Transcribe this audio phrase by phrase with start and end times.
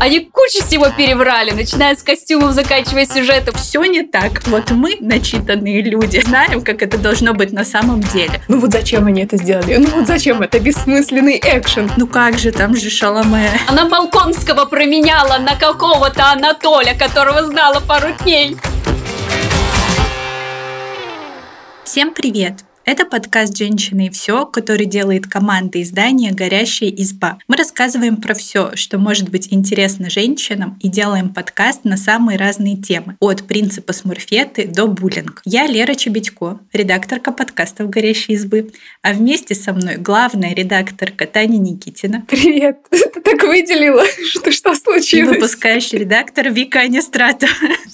[0.00, 3.56] Они кучу всего переврали, начиная с костюмов, заканчивая сюжетом.
[3.56, 4.46] Все не так.
[4.46, 8.40] Вот мы, начитанные люди, знаем, как это должно быть на самом деле.
[8.46, 9.76] Ну вот зачем они это сделали?
[9.76, 11.90] Ну вот зачем это бессмысленный экшен?
[11.96, 13.50] Ну как же, там же Шаломе.
[13.66, 18.56] Она Балконского променяла на какого-то Анатоля, которого знала пару дней.
[21.82, 22.67] Всем привет!
[22.90, 27.36] Это подкаст «Женщины и все», который делает команда издания «Горящая изба».
[27.46, 32.78] Мы рассказываем про все, что может быть интересно женщинам, и делаем подкаст на самые разные
[32.78, 35.42] темы, от принципа смурфеты до буллинг.
[35.44, 38.72] Я Лера Чебедько, редакторка подкастов «Горящей избы»,
[39.02, 42.24] а вместе со мной главная редакторка Таня Никитина.
[42.26, 42.78] Привет!
[42.90, 45.36] Ты так выделила, что что случилось?
[45.36, 47.48] Выпускающий редактор Вика Анистрата.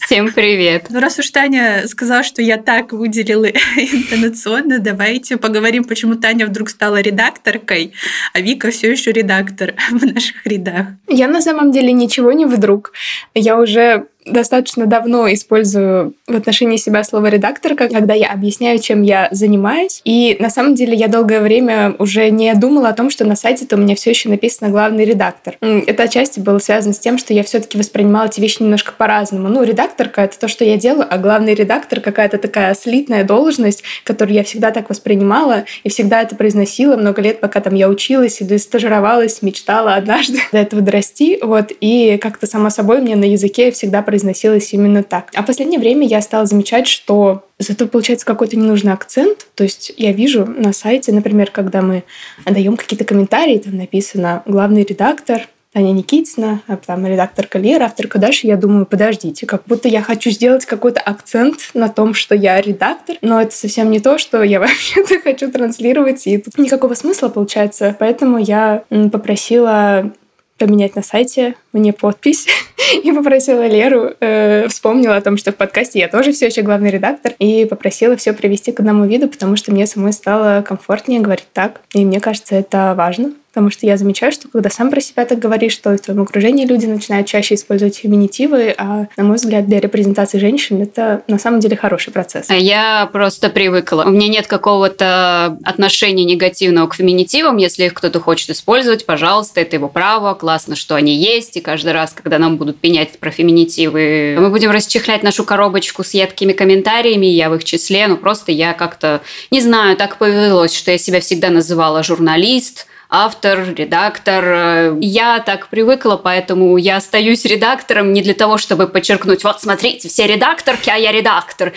[0.04, 0.86] Всем привет!
[0.90, 6.68] Ну, раз уж Таня сказала, что я так выделила интонационно, давайте поговорим, почему Таня вдруг
[6.68, 7.92] стала редакторкой,
[8.32, 10.86] а Вика все еще редактор в наших рядах.
[11.08, 12.92] Я на самом деле ничего не вдруг.
[13.34, 19.28] Я уже достаточно давно использую в отношении себя слово редакторка, когда я объясняю, чем я
[19.30, 20.00] занимаюсь.
[20.04, 23.76] И на самом деле я долгое время уже не думала о том, что на сайте-то
[23.76, 25.56] у меня все еще написано главный редактор.
[25.60, 29.48] Это отчасти было связано с тем, что я все-таки воспринимала эти вещи немножко по-разному.
[29.48, 34.34] Ну, редакторка это то, что я делаю, а главный редактор какая-то такая слитная должность, которую
[34.34, 38.56] я всегда так воспринимала и всегда это произносила много лет, пока там я училась или
[38.56, 41.38] стажировалась, мечтала однажды до этого дорасти.
[41.42, 45.32] Вот, и как-то само собой мне на языке всегда произносилось именно так.
[45.34, 49.48] А в последнее время я стала замечать, что зато получается какой-то ненужный акцент.
[49.56, 52.04] То есть я вижу на сайте, например, когда мы
[52.46, 58.46] даем какие-то комментарии, там написано «главный редактор», Таня Никитина, а там редакторка Лера, авторка Даша,
[58.46, 63.16] я думаю, подождите, как будто я хочу сделать какой-то акцент на том, что я редактор,
[63.22, 67.96] но это совсем не то, что я вообще-то хочу транслировать, и тут никакого смысла получается.
[67.98, 70.12] Поэтому я попросила
[70.58, 72.46] поменять на сайте мне подпись
[73.02, 76.90] и попросила Леру, э, вспомнила о том, что в подкасте я тоже все еще главный
[76.90, 81.48] редактор, и попросила все привести к одному виду, потому что мне самой стало комфортнее говорить
[81.52, 81.80] так.
[81.94, 83.32] И мне кажется, это важно.
[83.54, 86.66] Потому что я замечаю, что когда сам про себя так говоришь, то в твоем окружении
[86.66, 91.60] люди начинают чаще использовать феминитивы, а, на мой взгляд, для репрезентации женщин это на самом
[91.60, 92.46] деле хороший процесс.
[92.50, 94.02] А я просто привыкла.
[94.06, 97.58] У меня нет какого-то отношения негативного к феминитивам.
[97.58, 100.34] Если их кто-то хочет использовать, пожалуйста, это его право.
[100.34, 101.56] Классно, что они есть.
[101.56, 106.12] И каждый раз, когда нам будут пенять про феминитивы, мы будем расчехлять нашу коробочку с
[106.12, 108.08] едкими комментариями, я в их числе.
[108.08, 109.20] Ну, просто я как-то,
[109.52, 114.96] не знаю, так повелось, что я себя всегда называла журналист, автор, редактор.
[115.00, 120.26] Я так привыкла, поэтому я остаюсь редактором не для того, чтобы подчеркнуть, вот смотрите, все
[120.26, 121.72] редакторки, а я редактор.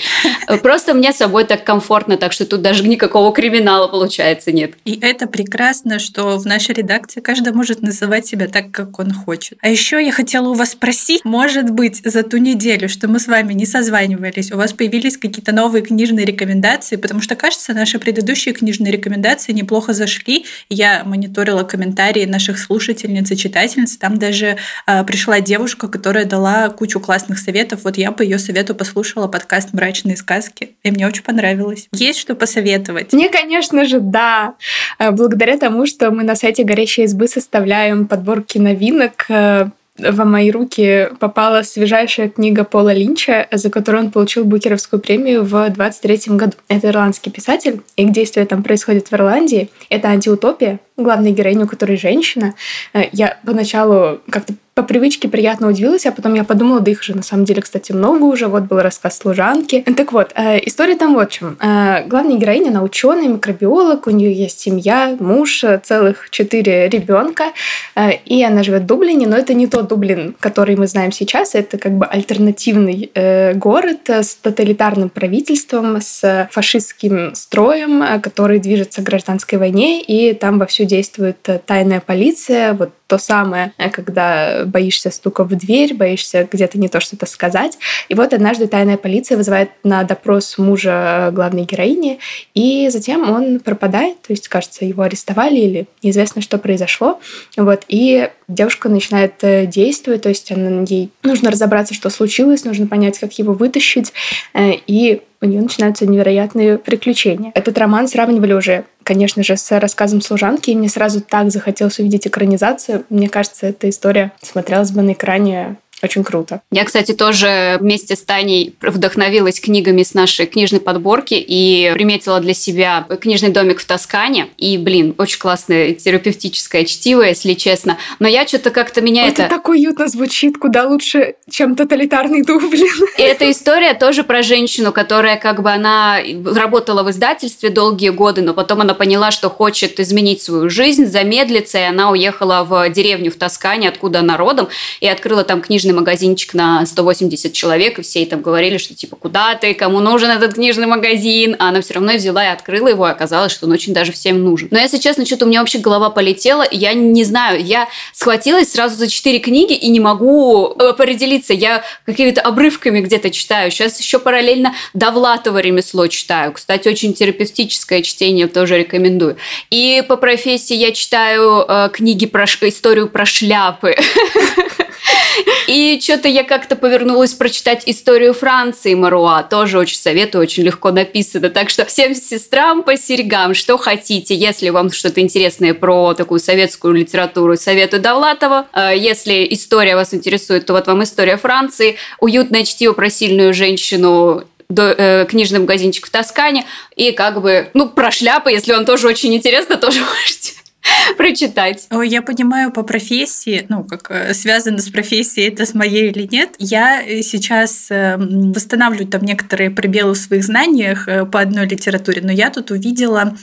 [0.64, 4.74] Просто мне с собой так комфортно, так что тут даже никакого криминала получается нет.
[4.84, 9.60] И это прекрасно, что в нашей редакции каждый может называть себя так, как он хочет.
[9.62, 13.28] А еще я хотела у вас спросить, может быть, за ту неделю, что мы с
[13.28, 18.56] вами не созванивались, у вас появились какие-то новые книжные рекомендации, потому что, кажется, наши предыдущие
[18.56, 20.46] книжные рекомендации неплохо зашли.
[20.70, 21.27] Я мониторила
[21.64, 23.98] комментарии наших слушательниц и читательниц.
[23.98, 27.82] Там даже э, пришла девушка, которая дала кучу классных советов.
[27.84, 31.88] Вот я по ее совету послушала подкаст «Мрачные сказки», и мне очень понравилось.
[31.94, 33.14] Есть что посоветовать?
[33.14, 34.56] Мне, конечно же, да.
[34.98, 40.52] А, благодаря тому, что мы на сайте «Горящей избы» составляем подборки новинок, э, в мои
[40.52, 46.54] руки попала свежайшая книга Пола Линча, за которую он получил Букеровскую премию в 23 году.
[46.68, 49.70] Это ирландский писатель, и действие там происходит в Ирландии.
[49.90, 52.54] Это антиутопия, главной героиню, у которой женщина.
[52.94, 57.16] Э, я поначалу как-то по привычке приятно удивилась, а потом я подумала, да их же
[57.16, 58.46] на самом деле, кстати, много уже.
[58.46, 59.82] Вот был рассказ служанки.
[59.82, 61.58] Так вот, э, история там вот в чем.
[61.60, 67.54] Э, главная героиня, она ученый, микробиолог, у нее есть семья, муж, целых четыре ребенка,
[67.96, 71.56] э, и она живет в Дублине, но это не тот Дублин, который мы знаем сейчас,
[71.56, 79.02] это как бы альтернативный э, город с тоталитарным правительством, с фашистским строем, э, который движется
[79.02, 84.64] к гражданской войне, и там вовсю действует э, тайная полиция, вот то самое, э, когда
[84.66, 87.78] боишься стука в дверь, боишься где-то не то что-то сказать.
[88.10, 92.20] И вот однажды тайная полиция вызывает на допрос мужа главной героини,
[92.54, 97.20] и затем он пропадает, то есть, кажется, его арестовали или неизвестно, что произошло.
[97.56, 102.88] Вот, и девушка начинает э, действовать, то есть она, ей нужно разобраться, что случилось, нужно
[102.88, 104.14] понять, как его вытащить,
[104.54, 107.52] э, и у нее начинаются невероятные приключения.
[107.54, 112.28] Этот роман сравнивали уже, конечно же, с рассказом служанки, и мне сразу так захотелось увидеть
[112.28, 113.04] экранизацию.
[113.10, 116.62] Мне кажется, эта история смотрелась бы на экране очень круто.
[116.72, 122.54] Я, кстати, тоже вместе с Таней вдохновилась книгами с нашей книжной подборки и приметила для
[122.54, 124.48] себя книжный домик в Тоскане.
[124.58, 127.98] И, блин, очень классное терапевтическое чтиво, если честно.
[128.20, 129.44] Но я что-то как-то меня это...
[129.44, 132.88] Это так уютно звучит, куда лучше, чем тоталитарный Дублин.
[133.18, 138.42] И эта история тоже про женщину, которая как бы она работала в издательстве долгие годы,
[138.42, 143.32] но потом она поняла, что хочет изменить свою жизнь, замедлиться, и она уехала в деревню
[143.32, 144.68] в Тоскане, откуда она родом,
[145.02, 149.16] и открыла там книжный магазинчик на 180 человек, и все ей там говорили, что типа,
[149.16, 153.08] куда ты, кому нужен этот книжный магазин, а она все равно взяла и открыла его,
[153.08, 154.68] и оказалось, что он очень даже всем нужен.
[154.72, 158.98] Но если честно, что-то у меня вообще голова полетела, я не знаю, я схватилась сразу
[158.98, 164.20] за четыре книги и не могу э, определиться, я какими-то обрывками где-то читаю, сейчас еще
[164.20, 169.38] параллельно Довлатова ремесло читаю, кстати, очень терапевтическое чтение тоже рекомендую.
[169.70, 173.96] И по профессии я читаю э, книги про историю про шляпы.
[175.68, 179.44] И что-то я как-то повернулась прочитать историю Франции Маруа.
[179.44, 181.50] Тоже очень советую, очень легко написано.
[181.50, 184.36] Так что всем сестрам по серьгам, что хотите.
[184.36, 188.68] Если вам что-то интересное про такую советскую литературу, советую Довлатова.
[188.72, 191.98] А если история вас интересует, то вот вам история Франции.
[192.20, 196.66] Уютное чтиво про сильную женщину до, э, книжный магазинчик в Тоскане.
[196.96, 200.57] И как бы, ну, про шляпы, если вам тоже очень интересно, тоже можете
[201.18, 201.88] прочитать.
[202.04, 206.56] Я понимаю по профессии, ну, как э, связано с профессией, это с моей или нет.
[206.60, 212.22] Я э, сейчас эм, восстанавливаю там некоторые пробелы в своих знаниях э, по одной литературе,
[212.22, 213.36] но я тут увидела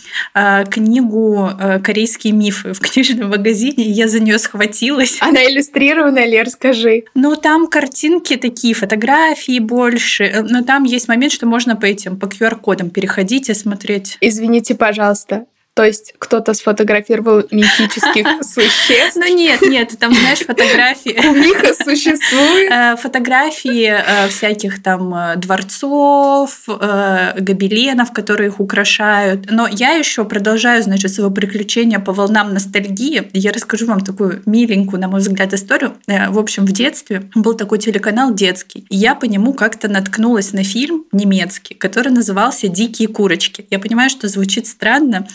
[0.70, 1.50] книгу
[1.82, 5.19] «Корейские мифы» в книжном магазине, и я за нее схватилась.
[5.20, 7.05] Она иллюстрированная, Лер, скажи.
[7.14, 12.26] Ну, там картинки такие, фотографии больше, но там есть момент, что можно по этим, по
[12.26, 14.19] QR-кодам переходить и смотреть.
[14.20, 19.17] Извините, пожалуйста, то есть кто-то сфотографировал мифических существ.
[19.17, 21.11] Ну нет, нет, там, знаешь, фотографии...
[21.21, 22.71] Кумиха существует.
[22.71, 29.50] Э, фотографии э, всяких там э, дворцов, гобеленов, которые их украшают.
[29.50, 33.29] Но я еще продолжаю, значит, свое приключение по волнам ностальгии.
[33.32, 35.97] Я расскажу вам такую миленькую, на мой взгляд, историю.
[36.06, 38.87] В общем, в детстве был такой телеканал детский.
[38.91, 43.67] И я по нему как-то наткнулась на фильм немецкий, который назывался «Дикие курочки».
[43.70, 45.27] Я понимаю, что звучит странно,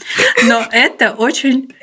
[0.44, 1.74] но это очень...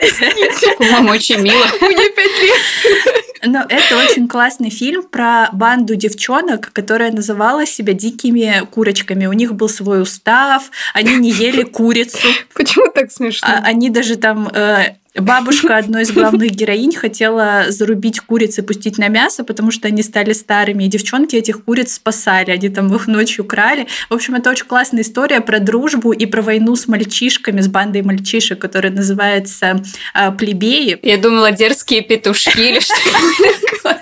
[0.78, 1.64] Вам очень мило.
[1.81, 3.25] Мне пять лет.
[3.44, 9.26] Но это очень классный фильм про банду девчонок, которая называла себя дикими курочками.
[9.26, 12.28] У них был свой устав, они не ели курицу.
[12.54, 13.48] Почему так смешно?
[13.48, 18.98] А, они даже там э, Бабушка одной из главных героинь хотела зарубить куриц и пустить
[18.98, 23.06] на мясо, потому что они стали старыми, и девчонки этих куриц спасали, они там их
[23.06, 23.86] ночью крали.
[24.10, 28.02] В общем, это очень классная история про дружбу и про войну с мальчишками, с бандой
[28.02, 29.82] мальчишек, которая называется
[30.14, 30.98] э, «Плебеи».
[31.02, 33.95] Я думала, дерзкие петушки или что-то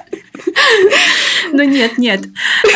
[1.52, 2.22] ну нет, нет.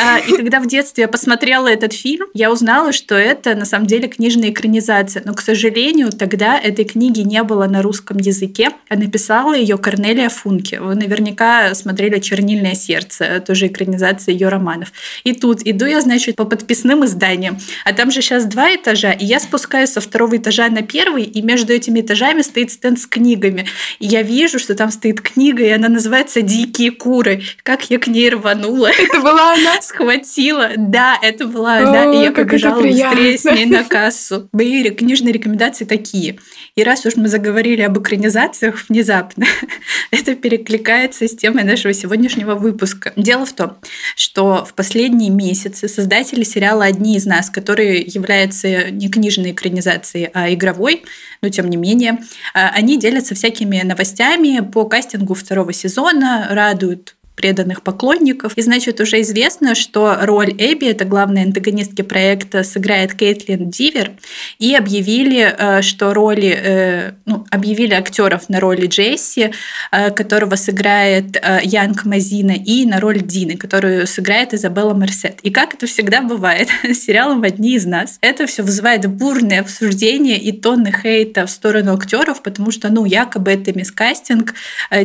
[0.01, 3.87] А, и когда в детстве я посмотрела этот фильм, я узнала, что это на самом
[3.87, 5.23] деле книжная экранизация.
[5.25, 10.29] Но, к сожалению, тогда этой книги не было на русском языке, а написала ее Корнелия
[10.29, 10.81] Функе.
[10.81, 14.93] Вы наверняка смотрели «Чернильное сердце», тоже экранизация ее романов.
[15.25, 19.25] И тут иду я, значит, по подписным изданиям, а там же сейчас два этажа, и
[19.25, 23.67] я спускаюсь со второго этажа на первый, и между этими этажами стоит стенд с книгами.
[23.99, 27.43] И я вижу, что там стоит книга, и она называется «Дикие куры».
[27.63, 28.91] Как я к ней рванула.
[28.99, 29.81] Это была она?
[29.81, 30.71] Схватила.
[30.77, 32.15] Да, это была она.
[32.15, 34.49] И я побежала быстрее с ней на кассу.
[34.53, 36.39] Мои книжные рекомендации такие.
[36.77, 39.47] И раз уж мы заговорили об экранизациях внезапно,
[40.11, 43.13] это перекликается с темой нашего сегодняшнего выпуска.
[43.17, 43.77] Дело в том,
[44.17, 50.53] что в последние месяцы создатели сериала «Одни из нас», который является не книжной экранизацией, а
[50.53, 51.05] игровой,
[51.43, 52.19] но тем не менее,
[52.55, 58.55] а, они делятся всякими новостями по кастингу второго сезона, радуют преданных поклонников.
[58.57, 64.11] И, значит, уже известно, что роль Эбби, это главная антагонистки проекта, сыграет Кейтлин Дивер.
[64.59, 69.53] И объявили, э, что роли, э, ну, объявили актеров на роли Джесси,
[69.93, 75.39] э, которого сыграет Янг Мазина, и на роль Дины, которую сыграет Изабелла Мерсет.
[75.45, 80.39] И как это всегда бывает с сериалом «Одни из нас», это все вызывает бурные обсуждения
[80.39, 84.55] и тонны хейта в сторону актеров, потому что, ну, якобы это мискастинг,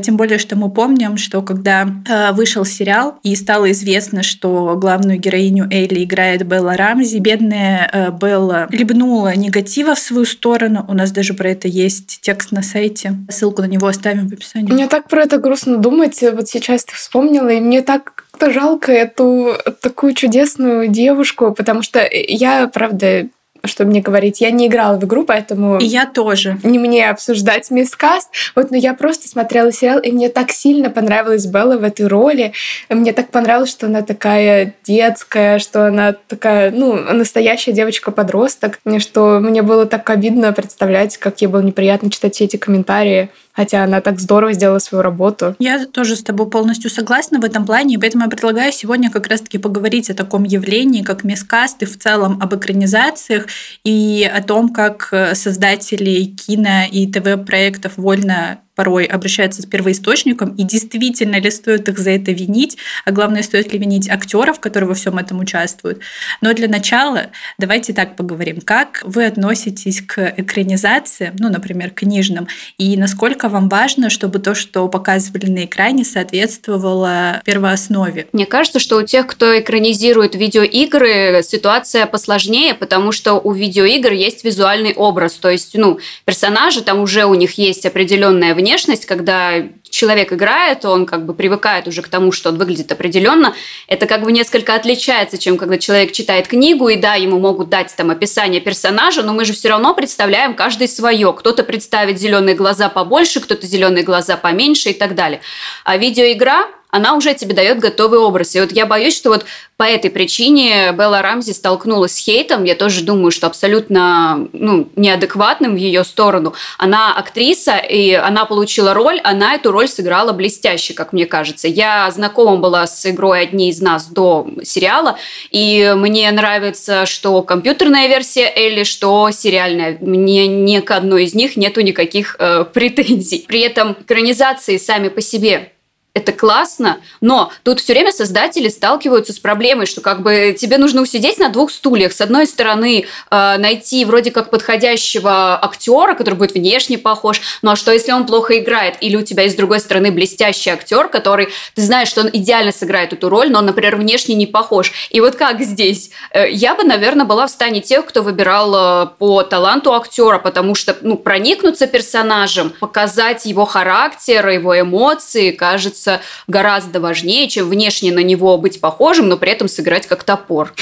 [0.01, 1.87] тем более, что мы помним, что когда
[2.31, 7.17] вышел сериал, и стало известно, что главную героиню Элли играет Белла Рамзи.
[7.17, 10.85] Бедная э, Белла либнула негатива в свою сторону.
[10.87, 13.15] У нас даже про это есть текст на сайте.
[13.29, 14.71] Ссылку на него оставим в описании.
[14.71, 16.23] Мне так про это грустно думать.
[16.33, 22.07] Вот сейчас ты вспомнила, и мне так как-то жалко эту такую чудесную девушку, потому что
[22.11, 23.27] я, правда,
[23.65, 24.41] чтобы мне говорить.
[24.41, 25.77] Я не играла в игру, поэтому...
[25.77, 26.57] И я тоже.
[26.63, 28.29] Не мне обсуждать мискаст.
[28.55, 32.51] Вот, но я просто смотрела сериал, и мне так сильно понравилась Белла в этой роли.
[32.89, 39.61] Мне так понравилось, что она такая детская, что она такая, ну, настоящая девочка-подросток, что мне
[39.61, 44.19] было так обидно представлять, как ей было неприятно читать все эти комментарии хотя она так
[44.19, 45.55] здорово сделала свою работу.
[45.59, 49.27] Я тоже с тобой полностью согласна в этом плане, и поэтому я предлагаю сегодня как
[49.27, 53.47] раз-таки поговорить о таком явлении, как мискаст, и в целом об экранизациях,
[53.83, 61.39] и о том, как создатели кино и ТВ-проектов вольно порой обращаются с первоисточником, и действительно
[61.39, 65.17] ли стоит их за это винить, а главное, стоит ли винить актеров, которые во всем
[65.17, 65.99] этом участвуют.
[66.41, 67.27] Но для начала
[67.57, 68.61] давайте так поговорим.
[68.61, 74.87] Как вы относитесь к экранизации, ну, например, книжным, и насколько вам важно, чтобы то, что
[74.87, 78.27] показывали на экране, соответствовало первооснове?
[78.33, 84.43] Мне кажется, что у тех, кто экранизирует видеоигры, ситуация посложнее, потому что у видеоигр есть
[84.43, 89.55] визуальный образ, то есть, ну, персонажи, там уже у них есть определенная внешность, когда
[89.89, 93.53] человек играет, он как бы привыкает уже к тому, что он выглядит определенно.
[93.87, 97.93] Это как бы несколько отличается, чем когда человек читает книгу, и да, ему могут дать
[97.95, 101.33] там описание персонажа, но мы же все равно представляем каждый свое.
[101.33, 105.41] Кто-то представит зеленые глаза побольше, кто-то зеленые глаза поменьше и так далее.
[105.83, 108.55] А видеоигра она уже тебе дает готовый образ.
[108.55, 109.45] И вот я боюсь, что вот
[109.77, 112.65] по этой причине Белла Рамзи столкнулась с хейтом.
[112.65, 116.53] Я тоже думаю, что абсолютно ну, неадекватным в ее сторону.
[116.77, 121.67] Она актриса, и она получила роль, она эту роль сыграла блестяще, как мне кажется.
[121.67, 125.17] Я знакома была с игрой «Одни из нас» до сериала,
[125.49, 129.97] и мне нравится, что компьютерная версия Элли, что сериальная.
[129.99, 133.45] Мне ни к одной из них нету никаких э, претензий.
[133.47, 135.72] При этом экранизации сами по себе
[136.15, 141.01] это классно, но тут все время создатели сталкиваются с проблемой, что как бы тебе нужно
[141.01, 142.13] усидеть на двух стульях.
[142.13, 147.75] С одной стороны, э, найти вроде как подходящего актера, который будет внешне похож, ну а
[147.75, 148.97] что если он плохо играет?
[149.01, 152.71] Или у тебя есть с другой стороны блестящий актер, который ты знаешь, что он идеально
[152.71, 154.91] сыграет эту роль, но он, например, внешне не похож.
[155.09, 156.11] И вот как здесь?
[156.29, 160.75] Э, я бы, наверное, была в стане тех, кто выбирал э, по таланту актера, потому
[160.75, 168.11] что ну, проникнуться персонажем, показать его характер, его эмоции, кажется, кажется гораздо важнее, чем внешне
[168.11, 170.73] на него быть похожим, но при этом сыграть как топор.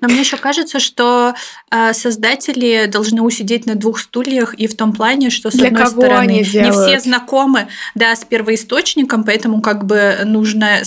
[0.00, 1.34] Но мне еще кажется, что
[1.70, 5.84] э, создатели должны усидеть на двух стульях и в том плане, что с Для одной
[5.84, 10.82] кого стороны они не все знакомы, да, с первоисточником, поэтому как бы нужно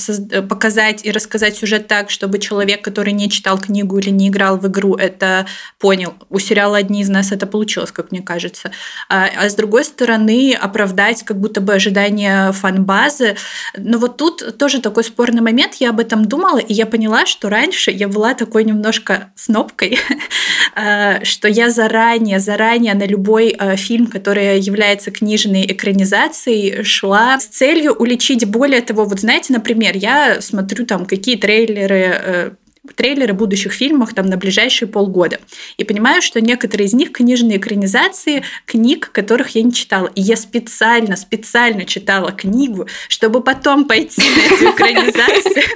[0.50, 4.68] показать и рассказать сюжет так, чтобы человек, который не читал книгу или не играл в
[4.68, 5.46] игру, это
[5.80, 6.13] понял.
[6.30, 8.72] У сериала одни из нас это получилось, как мне кажется.
[9.10, 13.36] А, а с другой стороны оправдать как будто бы ожидания фан-базы,
[13.77, 15.75] но вот тут тоже такой спорный момент.
[15.75, 19.98] Я об этом думала, и я поняла, что раньше я была такой немножко снопкой,
[20.75, 27.46] э, что я заранее, заранее на любой э, фильм, который является книжной экранизацией, шла с
[27.48, 29.05] целью уличить более того.
[29.05, 32.51] Вот знаете, например, я смотрю там какие трейлеры э,
[32.96, 35.40] трейлеры будущих фильмов там на ближайшие полгода.
[35.78, 40.12] И понимаю, что некоторые из них книжные экранизации книг, которых я не читала.
[40.16, 45.63] И я специально, специально читала книгу, чтобы потом пойти на эту экранизацию.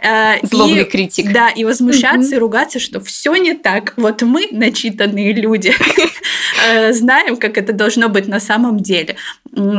[0.00, 1.32] Э, Злобный критик.
[1.32, 3.94] Да, и возмущаться, и ругаться, что все не так.
[3.96, 5.74] Вот мы, начитанные люди,
[6.68, 9.16] э, знаем, как это должно быть на самом деле.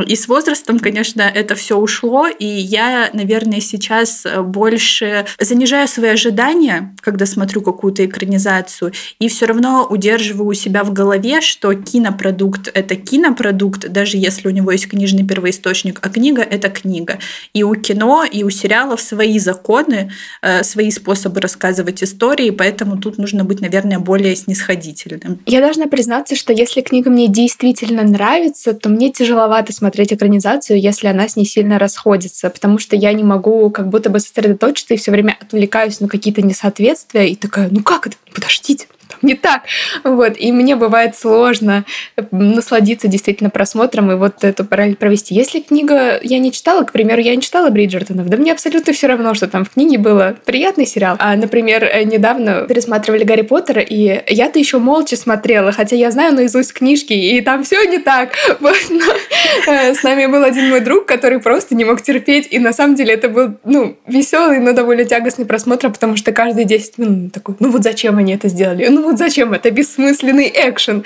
[0.06, 6.94] И с возрастом, конечно, это все ушло, и я, наверное, сейчас больше занижаю свои ожидания,
[7.00, 12.96] когда смотрю какую-то экранизацию, и все равно удерживаю у себя в голове, что кинопродукт— это
[12.96, 17.18] кинопродукт, даже если у него есть книжный первоисточник, а книга— это книга.
[17.54, 20.10] И у кино, и у сериалов свои законы,
[20.42, 25.40] э, свои способы рассказывать истории, поэтому тут нужно быть, наверное, более снисходительным.
[25.46, 31.06] Я должна признаться, что если книга мне действительно нравится, то мне тяжеловато смотреть экранизацию, если
[31.08, 34.96] она с ней сильно расходится, потому что я не могу как будто бы сосредоточиться и
[34.96, 38.16] все время отвлекаюсь на какие-то несоответствия и такая, ну как это?
[38.32, 38.86] Подождите,
[39.22, 39.62] не так.
[40.04, 40.34] Вот.
[40.38, 41.84] И мне бывает сложно
[42.30, 45.34] насладиться действительно просмотром и вот эту параллель провести.
[45.34, 49.06] Если книга я не читала, к примеру, я не читала Бриджертонов, да мне абсолютно все
[49.06, 50.36] равно, что там в книге было.
[50.44, 51.16] Приятный сериал.
[51.18, 56.72] А, например, недавно пересматривали Гарри Поттера, и я-то еще молча смотрела, хотя я знаю наизусть
[56.72, 58.30] книжки, и там все не так.
[58.60, 58.76] Вот.
[58.90, 62.72] Но, э, с нами был один мой друг, который просто не мог терпеть, и на
[62.72, 67.32] самом деле это был, ну, веселый, но довольно тягостный просмотр, потому что каждые 10 минут
[67.32, 68.86] такой, ну вот зачем они это сделали?
[68.88, 71.04] Ну зачем это бессмысленный экшен?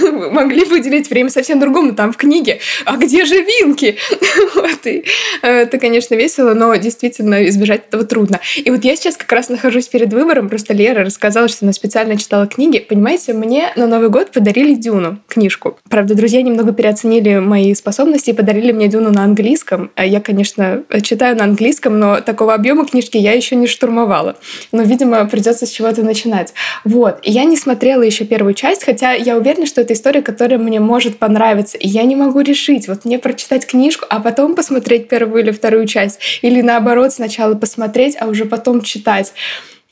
[0.32, 2.60] Могли выделить время совсем другому, там в книге.
[2.84, 3.96] А где же Винки?
[4.54, 5.04] вот, и,
[5.42, 8.40] э, это, конечно, весело, но действительно избежать этого трудно.
[8.56, 12.16] И вот я сейчас как раз нахожусь перед выбором, просто Лера рассказала, что она специально
[12.16, 12.78] читала книги.
[12.78, 15.78] Понимаете, мне на Новый год подарили Дюну, книжку.
[15.88, 19.90] Правда, друзья немного переоценили мои способности и подарили мне Дюну на английском.
[19.94, 24.36] А я, конечно, читаю на английском, но такого объема книжки я еще не штурмовала.
[24.72, 26.54] Но, видимо, придется с чего-то начинать.
[26.84, 27.18] Вот.
[27.22, 30.80] И я не смотрела еще первую часть, хотя я уверена, что это история, которая мне
[30.80, 31.78] может понравиться.
[31.78, 35.86] И я не могу решить, вот мне прочитать книжку, а потом посмотреть первую или вторую
[35.86, 36.40] часть.
[36.42, 39.32] Или наоборот, сначала посмотреть, а уже потом читать.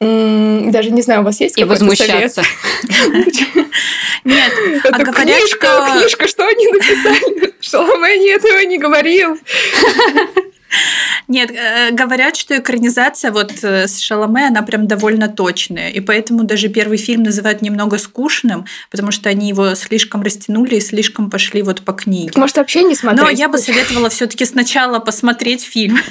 [0.01, 2.43] Даже не знаю, у вас есть И возмущаться.
[4.25, 4.53] Нет,
[4.85, 7.55] а Это книжка, книжка, что они написали?
[7.61, 9.39] Шаломе этого не говорил.
[11.29, 15.91] Нет, э, говорят, что экранизация вот э, с Шаломе, она прям довольно точная.
[15.91, 20.81] И поэтому даже первый фильм называют немного скучным, потому что они его слишком растянули и
[20.81, 22.33] слишком пошли вот по книге.
[22.37, 23.23] Может, вообще не смотреть?
[23.23, 25.99] Но я бы советовала все таки сначала посмотреть фильм.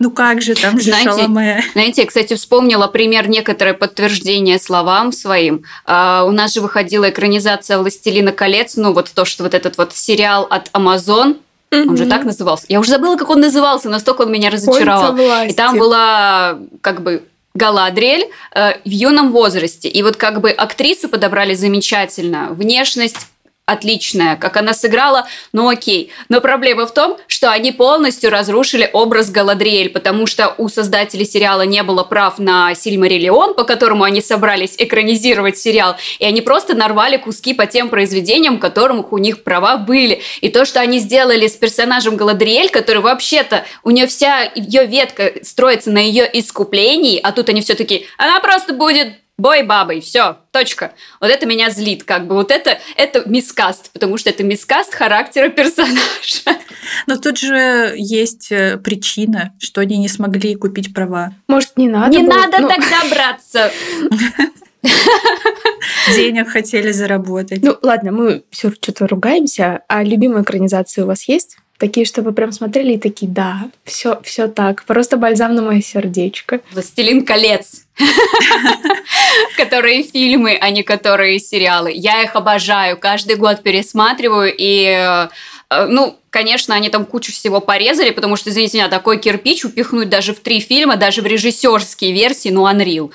[0.00, 1.62] Ну как же там же Шаломе.
[1.72, 5.64] Знаете, я, кстати, вспомнила пример некоторое подтверждение словам своим.
[5.84, 9.94] А, у нас же выходила экранизация «Властелина колец», ну вот то, что вот этот вот
[9.94, 11.36] сериал от Amazon,
[11.70, 12.66] он же так назывался.
[12.68, 15.16] Я уже забыла, как он назывался, настолько он меня разочаровал.
[15.46, 17.22] И там была как бы
[17.54, 19.88] Галадриэль э, в юном возрасте.
[19.88, 22.48] И вот как бы актрису подобрали замечательно.
[22.50, 23.26] Внешность
[23.68, 26.10] отличная, как она сыграла, ну окей.
[26.28, 31.62] Но проблема в том, что они полностью разрушили образ Галадриэль, потому что у создателей сериала
[31.62, 37.18] не было прав на Сильмариллион, по которому они собрались экранизировать сериал, и они просто нарвали
[37.18, 40.22] куски по тем произведениям, которым у них права были.
[40.40, 45.32] И то, что они сделали с персонажем Галадриэль, который вообще-то, у нее вся ее ветка
[45.42, 50.92] строится на ее искуплении, а тут они все-таки, она просто будет бой бабой, все, точка.
[51.20, 55.48] Вот это меня злит, как бы, вот это, это мискаст, потому что это мискаст характера
[55.48, 56.60] персонажа.
[57.06, 61.32] Но тут же есть э, причина, что они не смогли купить права.
[61.46, 62.34] Может, не надо Не было?
[62.34, 63.70] надо Ну, тогда браться.
[66.14, 67.62] Денег хотели заработать.
[67.62, 69.82] Ну, ладно, мы все что-то ругаемся.
[69.88, 71.58] А любимые экранизации у вас есть?
[71.78, 74.84] Такие, что вы прям смотрели и такие, да, все, все так.
[74.84, 76.60] Просто бальзам на мое сердечко.
[76.72, 77.84] «Властелин колец».
[79.56, 81.92] Которые фильмы, а не которые сериалы.
[81.94, 85.28] Я их обожаю, каждый год пересматриваю, и
[85.70, 90.08] э, ну, конечно, они там кучу всего порезали, потому что, извините меня, такой кирпич упихнуть
[90.08, 93.10] даже в три фильма, даже в режиссерские версии, ну, Unreal.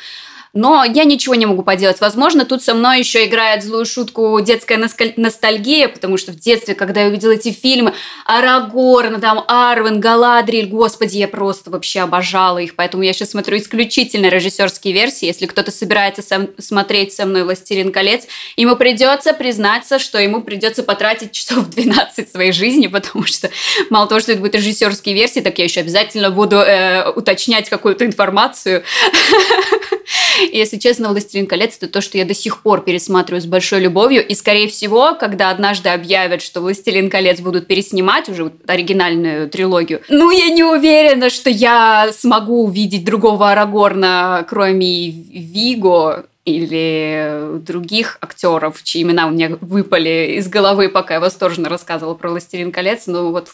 [0.56, 2.00] Но я ничего не могу поделать.
[2.00, 4.78] Возможно, тут со мной еще играет злую шутку детская
[5.18, 11.18] ностальгия, потому что в детстве, когда я увидела эти фильмы, Арагорн, там, Арвен, Галадриэль, господи,
[11.18, 12.76] я просто вообще обожала их.
[12.76, 15.26] Поэтому я сейчас смотрю исключительно режиссерские версии.
[15.26, 20.84] Если кто-то собирается сам- смотреть со мной «Властелин колец», ему придется признаться, что ему придется
[20.84, 23.50] потратить часов 12 своей жизни, потому что
[23.90, 28.06] мало того, что это будут режиссерские версии, так я еще обязательно буду э, уточнять какую-то
[28.06, 28.84] информацию.
[30.52, 34.26] Если честно, «Властелин колец»— это то, что я до сих пор пересматриваю с большой любовью.
[34.26, 40.02] И, скорее всего, когда однажды объявят, что «Властелин колец» будут переснимать уже вот оригинальную трилогию,
[40.10, 48.84] ну, я не уверена, что я смогу увидеть другого Арагорна, кроме Виго, или других актеров,
[48.84, 53.32] чьи имена у меня выпали из головы, пока я восторженно рассказывала про «Властелин колец», ну
[53.32, 53.50] вот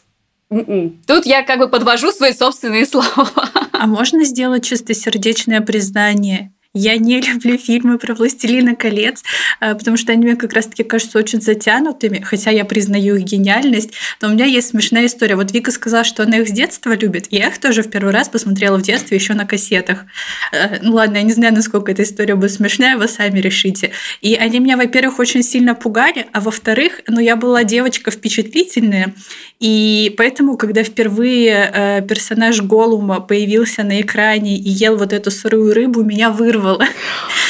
[0.49, 0.99] м-м.
[1.05, 3.29] Тут я как бы подвожу свои собственные слова.
[3.71, 6.51] А можно сделать чистосердечное признание?
[6.75, 9.23] Я не люблю фильмы про «Властелина колец»,
[9.59, 13.91] а, потому что они мне как раз-таки кажутся очень затянутыми, хотя я признаю их гениальность.
[14.21, 15.35] Но у меня есть смешная история.
[15.35, 17.27] Вот Вика сказала, что она их с детства любит.
[17.31, 20.05] Я их тоже в первый раз посмотрела в детстве еще на кассетах.
[20.51, 23.91] Э, Ну ладно, я не знаю, насколько эта история будет смешная, вы сами решите.
[24.21, 29.13] И они меня, во-первых, очень сильно пугали, а во-вторых, ну я была девочка впечатлительная,
[29.59, 35.73] и поэтому, когда впервые э, персонаж Голума появился на экране и ел вот эту сырую
[35.73, 36.68] рыбу, меня вырвало.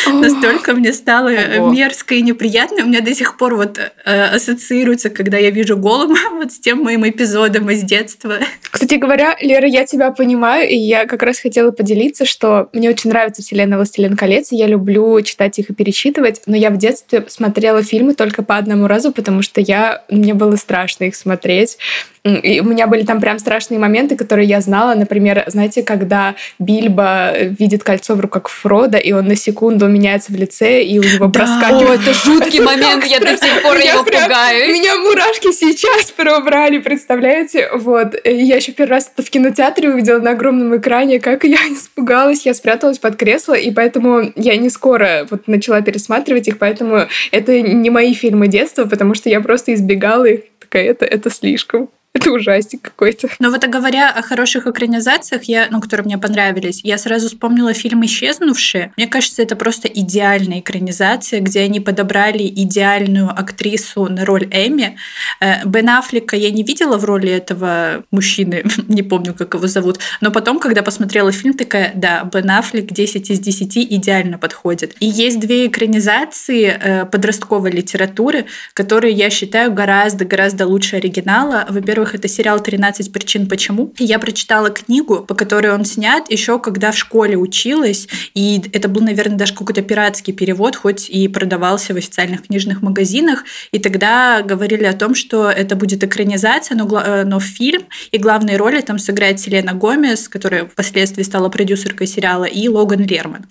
[0.07, 1.29] Настолько мне стало
[1.71, 2.83] мерзко и неприятно.
[2.83, 6.83] У меня до сих пор вот э, ассоциируется, когда я вижу Голума вот с тем
[6.83, 8.39] моим эпизодом из детства.
[8.71, 13.09] Кстати говоря, Лера, я тебя понимаю, и я как раз хотела поделиться, что мне очень
[13.09, 17.25] нравится вселенная «Властелин колец», и я люблю читать их и перечитывать, но я в детстве
[17.27, 21.77] смотрела фильмы только по одному разу, потому что я, мне было страшно их смотреть.
[22.23, 24.93] И у меня были там прям страшные моменты, которые я знала.
[24.95, 30.35] Например, знаете, когда Бильбо видит кольцо в руках Фрода, и он на секунду меняется в
[30.35, 31.39] лице, и у него да.
[31.39, 31.99] проскакивает...
[31.99, 34.73] О, это жуткий момент, я до сих пор его пугаюсь.
[34.73, 37.69] Меня мурашки сейчас пробрали, представляете?
[37.73, 38.15] Вот.
[38.25, 42.53] Я еще первый раз это в кинотеатре увидела на огромном экране, как я испугалась, я
[42.53, 47.89] спряталась под кресло, и поэтому я не скоро вот начала пересматривать их, поэтому это не
[47.89, 51.89] мои фильмы детства, потому что я просто избегала их, такая, это, это слишком.
[52.13, 53.29] Это ужастик какой-то.
[53.37, 58.03] Но вот говоря о хороших экранизациях, я, ну, которые мне понравились, я сразу вспомнила фильм
[58.03, 58.93] «Исчезнувшие».
[58.97, 64.97] Мне кажется, это просто идеальная экранизация, где они подобрали идеальную актрису на роль Эми.
[65.39, 69.99] Э, Бен Аффлека я не видела в роли этого мужчины, не помню, как его зовут,
[70.19, 74.95] но потом, когда посмотрела фильм, такая, да, Бен Аффлек 10 из 10 идеально подходит.
[74.99, 81.67] И есть две экранизации э, подростковой литературы, которые я считаю гораздо-гораздо лучше оригинала.
[81.69, 83.93] Во-первых, во-первых, это сериал «13 причин почему».
[83.97, 89.01] Я прочитала книгу, по которой он снят еще когда в школе училась, и это был,
[89.01, 94.85] наверное, даже какой-то пиратский перевод, хоть и продавался в официальных книжных магазинах, и тогда говорили
[94.85, 99.39] о том, что это будет экранизация, но, э, но фильм, и главные роли там сыграет
[99.39, 103.45] Селена Гомес, которая впоследствии стала продюсеркой сериала, и Логан Лерман.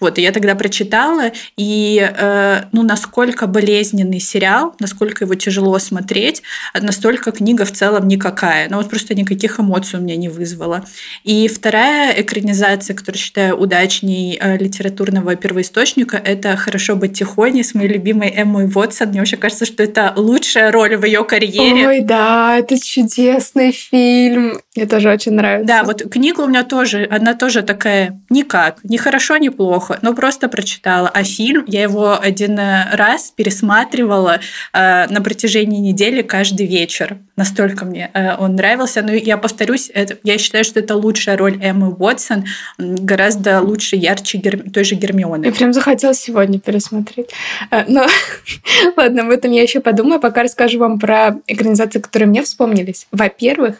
[0.00, 6.42] Вот, и я тогда прочитала, и э, ну, насколько болезненный сериал, насколько его тяжело смотреть,
[6.74, 8.68] настолько книга в целом целом никакая.
[8.68, 10.84] Но вот просто никаких эмоций у меня не вызвала.
[11.24, 17.88] И вторая экранизация, которую считаю удачней э, литературного первоисточника, это «Хорошо быть тихоней» с моей
[17.88, 19.08] любимой Эммой Вотсон.
[19.08, 21.88] Мне вообще кажется, что это лучшая роль в ее карьере.
[21.88, 24.60] Ой, да, это чудесный фильм.
[24.76, 25.66] Мне тоже очень нравится.
[25.66, 30.14] Да, вот книга у меня тоже, она тоже такая никак, ни хорошо, ни плохо, но
[30.14, 31.08] просто прочитала.
[31.08, 32.58] А фильм, я его один
[32.92, 34.40] раз пересматривала
[34.72, 37.18] э, на протяжении недели каждый вечер.
[37.36, 39.02] Настолько настолько мне э, он нравился.
[39.02, 42.44] Но я повторюсь, это, я считаю, что это лучшая роль Эммы Уотсон,
[42.78, 44.70] гораздо лучше, ярче Гер...
[44.70, 45.46] той же Гермионы.
[45.46, 47.30] Я прям захотела сегодня пересмотреть.
[47.70, 48.06] Э, но
[48.96, 50.20] ладно, об этом я еще подумаю.
[50.20, 53.06] Пока расскажу вам про экранизации, которые мне вспомнились.
[53.12, 53.76] Во-первых,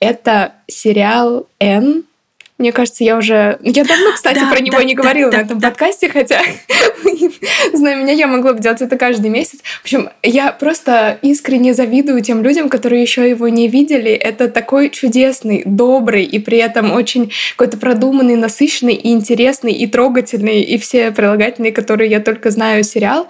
[0.00, 2.04] это сериал «Энн»,
[2.62, 3.58] мне кажется, я уже...
[3.60, 6.40] Я давно, кстати, да, про него да, не говорила да, на этом подкасте, хотя,
[7.72, 9.58] зная меня, я могла бы делать это каждый месяц.
[9.80, 14.12] В общем, я просто искренне завидую тем людям, которые еще его не видели.
[14.12, 20.62] Это такой чудесный, добрый и при этом очень какой-то продуманный, насыщенный и интересный, и трогательный,
[20.62, 23.26] и все прилагательные, которые я только знаю, сериал.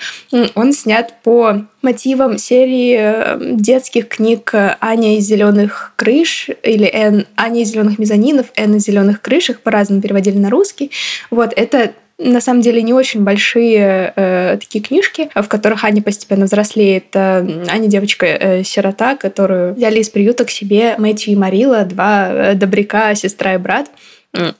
[0.55, 7.62] Он снят по мотивом серии э, детских книг «Аня из зеленых крыш» или «Эн, «Аня
[7.62, 10.90] из зеленых мезонинов», «Эн из зеленых крышах», по-разному переводили на русский.
[11.31, 16.47] Вот, это на самом деле не очень большие э, такие книжки, в которых Аня постепенно
[16.47, 17.07] взрослеет.
[17.14, 23.14] Э, Аня девочка-сирота, которую взяли из приюта к себе Мэтью и Марила, два э, добряка,
[23.14, 23.90] сестра и брат.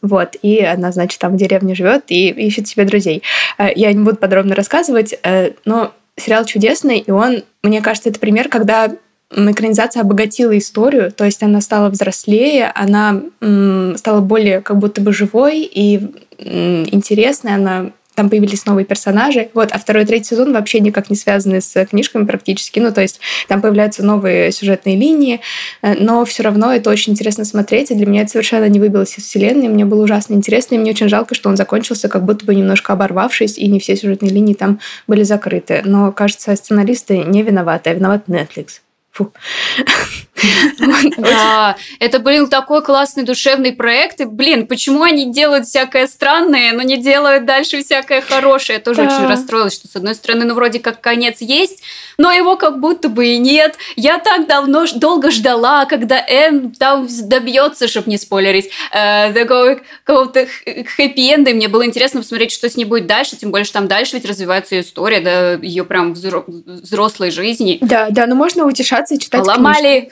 [0.03, 3.23] Вот, и она, значит, там в деревне живет и ищет себе друзей.
[3.59, 5.19] Э, я не буду подробно рассказывать,
[5.65, 8.95] но сериал чудесный, и он, мне кажется, это пример, когда
[9.35, 13.23] экранизация обогатила историю, то есть она стала взрослее, она
[13.97, 17.91] стала более как будто бы живой и интересной, она
[18.23, 19.49] там появились новые персонажи.
[19.53, 22.79] Вот, а второй и третий сезон вообще никак не связаны с книжками практически.
[22.79, 25.41] Ну, то есть там появляются новые сюжетные линии,
[25.83, 29.19] э, но все равно это очень интересно смотреть, и для меня это совершенно не выбилось
[29.19, 29.67] из вселенной.
[29.67, 32.93] Мне было ужасно интересно, и мне очень жалко, что он закончился как будто бы немножко
[32.93, 35.83] оборвавшись, и не все сюжетные линии там были закрыты.
[35.85, 38.83] Но, кажется, сценаристы не виноваты, а виноват Netflix.
[39.11, 39.33] Фу.
[41.17, 44.21] Да, это, блин, такой классный душевный проект.
[44.21, 48.79] И, блин, почему они делают всякое странное, но не делают дальше всякое хорошее?
[48.79, 51.83] Я тоже очень расстроилась, что, с одной стороны, ну, вроде как конец есть,
[52.19, 53.77] но его как будто бы и нет.
[53.97, 60.47] Я так давно, долго ждала, когда Энн там добьется, чтобы не спойлерить, э, такого какого-то
[60.67, 61.51] хэппи-энда.
[61.51, 64.17] И мне было интересно посмотреть, что с ней будет дальше, тем более, что там дальше
[64.17, 67.79] ведь развивается ее история, да, ее прям взрослой жизни.
[67.81, 70.11] Да, да, но можно утешаться и читать Ломали.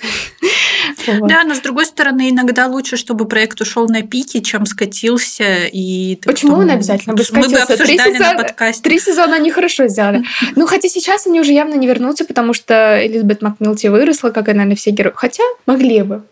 [1.07, 5.67] Да, но с другой стороны, иногда лучше, чтобы проект ушел на пике, чем скатился.
[5.73, 7.51] И Почему он обязательно бы скатился?
[7.51, 8.83] Мы бы обсуждали на подкасте.
[8.83, 10.25] Три сезона они хорошо сделали.
[10.57, 14.53] Ну, хотя сейчас они уже явно не вернутся, потому что Элизабет Макмилти выросла, как и,
[14.53, 15.13] наверное, все герои.
[15.15, 16.23] Хотя могли бы.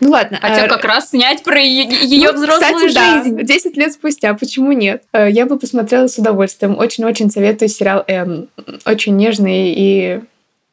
[0.00, 0.38] Ну ладно.
[0.40, 0.68] Хотя а...
[0.68, 3.36] как раз снять про ее ну, взрослую кстати, жизнь.
[3.36, 5.02] Да, 10 лет спустя, почему нет?
[5.12, 6.76] Э, я бы посмотрела с удовольствием.
[6.76, 8.48] Очень-очень советую сериал «Энн».
[8.84, 10.20] Очень нежный и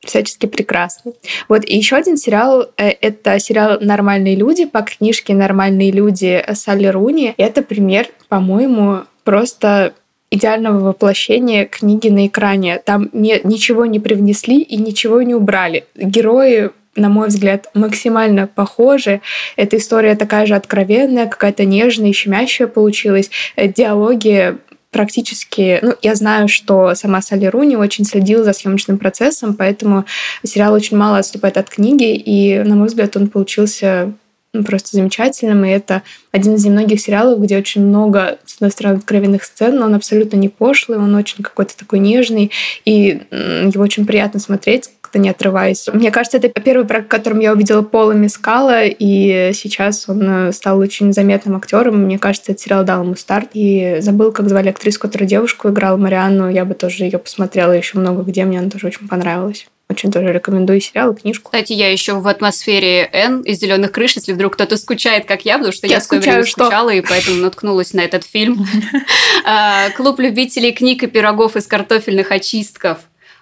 [0.03, 1.13] всячески прекрасный.
[1.49, 6.87] Вот, и еще один сериал э,— это сериал «Нормальные люди» по книжке «Нормальные люди» Салли
[6.87, 7.33] Руни.
[7.37, 9.93] Это пример, по-моему, просто
[10.29, 12.79] идеального воплощения книги на экране.
[12.79, 15.85] Там не, ничего не привнесли и ничего не убрали.
[15.95, 19.21] Герои на мой взгляд, максимально похожи.
[19.55, 23.31] Эта история такая же откровенная, какая-то нежная, щемящая получилась.
[23.55, 24.57] Э, диалоги
[24.93, 25.79] практически...
[25.81, 30.05] Ну, я знаю, что сама Салли Руни очень следила за съемочным процессом, поэтому
[30.43, 34.13] сериал очень мало отступает от книги, и, на мой взгляд, он получился
[34.53, 38.97] ну, просто замечательным, и это один из немногих сериалов, где очень много, с одной стороны,
[38.97, 42.51] откровенных сцен, но он абсолютно не пошлый, он очень какой-то такой нежный,
[42.85, 45.87] и его очень приятно смотреть, как-то не отрываясь.
[45.93, 50.51] Мне кажется, это первый проект, в котором я увидела Пола Мискала, и сейчас он э,
[50.51, 52.03] стал очень заметным актером.
[52.03, 53.49] Мне кажется, этот сериал дал ему старт.
[53.53, 56.49] И забыл, как звали актрису, которая девушку играла, Марианну.
[56.49, 59.67] Я бы тоже ее посмотрела еще много где, мне она тоже очень понравилась.
[59.89, 61.51] Очень тоже рекомендую сериал и книжку.
[61.51, 65.57] Кстати, я еще в атмосфере Н из зеленых крыш, если вдруг кто-то скучает, как я,
[65.57, 66.63] потому что я, я в свое время что?
[66.65, 68.65] скучала, и поэтому наткнулась на этот фильм.
[69.45, 72.99] А, Клуб любителей книг и пирогов из картофельных очистков.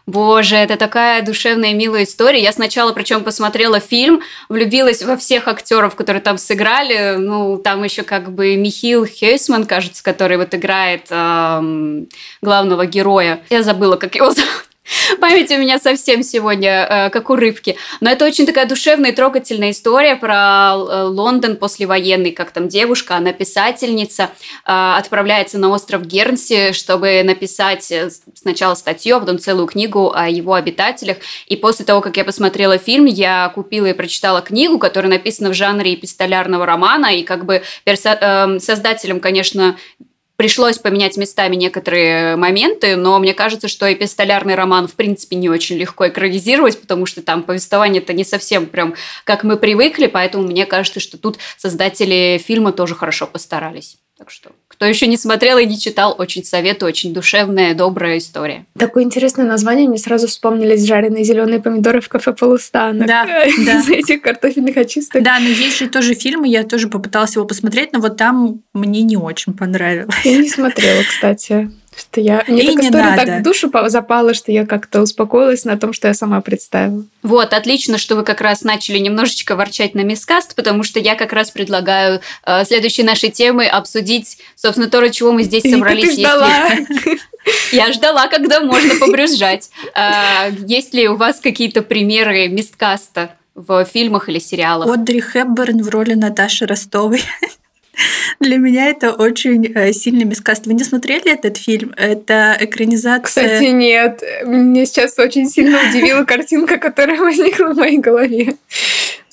[0.07, 2.41] Боже, это такая душевная, милая история.
[2.41, 7.17] Я сначала, причем, посмотрела фильм, влюбилась во всех актеров, которые там сыграли.
[7.17, 12.07] Ну, там еще как бы Михил Хейсман, кажется, который вот играет эм,
[12.41, 13.41] главного героя.
[13.49, 14.70] Я забыла, как его зовут.
[15.19, 17.77] Память у меня совсем сегодня э, как у рыбки.
[17.99, 23.15] Но это очень такая душевная и трогательная история про э, Лондон послевоенный, как там девушка,
[23.15, 24.27] она писательница, э,
[24.65, 27.93] отправляется на остров Гернси, чтобы написать
[28.33, 31.17] сначала статью, а потом целую книгу о его обитателях.
[31.47, 35.53] И после того, как я посмотрела фильм, я купила и прочитала книгу, которая написана в
[35.53, 39.77] жанре эпистолярного романа, и как бы персо- создателем, конечно,
[40.41, 45.77] пришлось поменять местами некоторые моменты, но мне кажется, что эпистолярный роман, в принципе, не очень
[45.77, 50.99] легко экранизировать, потому что там повествование-то не совсем прям как мы привыкли, поэтому мне кажется,
[50.99, 53.97] что тут создатели фильма тоже хорошо постарались.
[54.21, 58.67] Так что, кто еще не смотрел и не читал, очень советую, очень душевная, добрая история.
[58.77, 63.07] Такое интересное название, мне сразу вспомнились жареные зеленые помидоры в кафе Полустанок.
[63.07, 63.25] Да,
[63.65, 63.79] да.
[63.79, 65.23] Из этих картофельных очисток.
[65.23, 69.01] Да, но есть же тоже фильмы, я тоже попыталась его посмотреть, но вот там мне
[69.01, 70.13] не очень понравилось.
[70.23, 71.71] Я не смотрела, кстати.
[71.95, 72.43] Что я...
[72.47, 73.25] Мне такая история надо.
[73.25, 77.03] так в душу запала, что я как-то успокоилась на том, что я сама представила.
[77.21, 81.33] Вот, отлично, что вы как раз начали немножечко ворчать на мискаст, потому что я как
[81.33, 86.15] раз предлагаю э, следующей нашей темой обсудить, собственно, то, ради чего мы здесь собрались.
[86.15, 86.69] Ты ждала.
[87.71, 89.69] Я ждала, когда можно побрюзжать.
[89.95, 93.35] А, есть ли у вас какие-то примеры мисткаста?
[93.53, 94.89] в фильмах или сериалах.
[94.89, 97.21] Одри Хепберн в роли Наташи Ростовой.
[98.39, 100.65] Для меня это очень э, сильный мискаст.
[100.65, 101.93] Вы не смотрели этот фильм?
[101.97, 103.21] Это экранизация...
[103.47, 104.23] Кстати, нет.
[104.43, 108.55] Мне сейчас очень сильно удивила картинка, которая возникла в моей голове.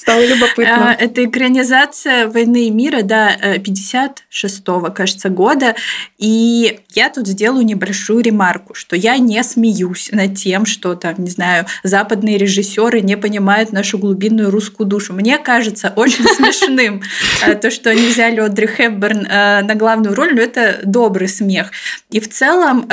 [0.08, 0.90] Стало любопытно.
[0.90, 5.74] А, это экранизация «Войны и мира», да, 56-го, э, кажется, года.
[6.16, 11.28] И я тут сделаю небольшую ремарку, что я не смеюсь над тем, что там, не
[11.28, 15.12] знаю, западные режиссеры не понимают нашу глубинную русскую душу.
[15.12, 17.02] Мне кажется очень смешным
[17.46, 21.70] э, то, что они взяли Одри Хепберн э, на главную роль, но это добрый смех.
[22.10, 22.88] И в целом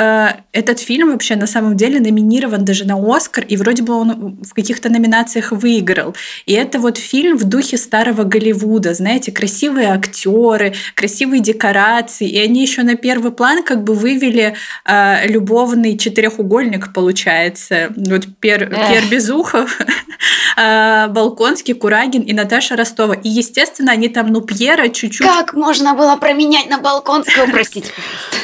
[0.52, 4.52] этот фильм вообще на самом деле номинирован даже на Оскар, и вроде бы он в
[4.52, 6.14] каких-то номинациях выиграл.
[6.44, 12.62] И это вот фильм в духе старого Голливуда, знаете, красивые актеры, красивые декорации, и они
[12.62, 17.92] еще на первый план как бы вывели э, любовный четырехугольник, получается.
[17.96, 19.78] Вот Пер, Пер Безухов,
[20.56, 23.14] э, Балконский, Курагин и Наташа Ростова.
[23.14, 25.26] И, естественно, они там, ну, Пьера чуть-чуть...
[25.26, 27.90] Как можно было променять на Балконского, простите,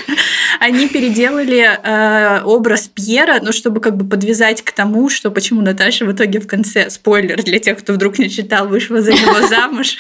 [0.63, 6.05] Они переделали э, образ Пьера, ну, чтобы как бы подвязать к тому, что почему Наташа
[6.05, 9.97] в итоге в конце, спойлер для тех, кто вдруг не читал, вышла за него замуж.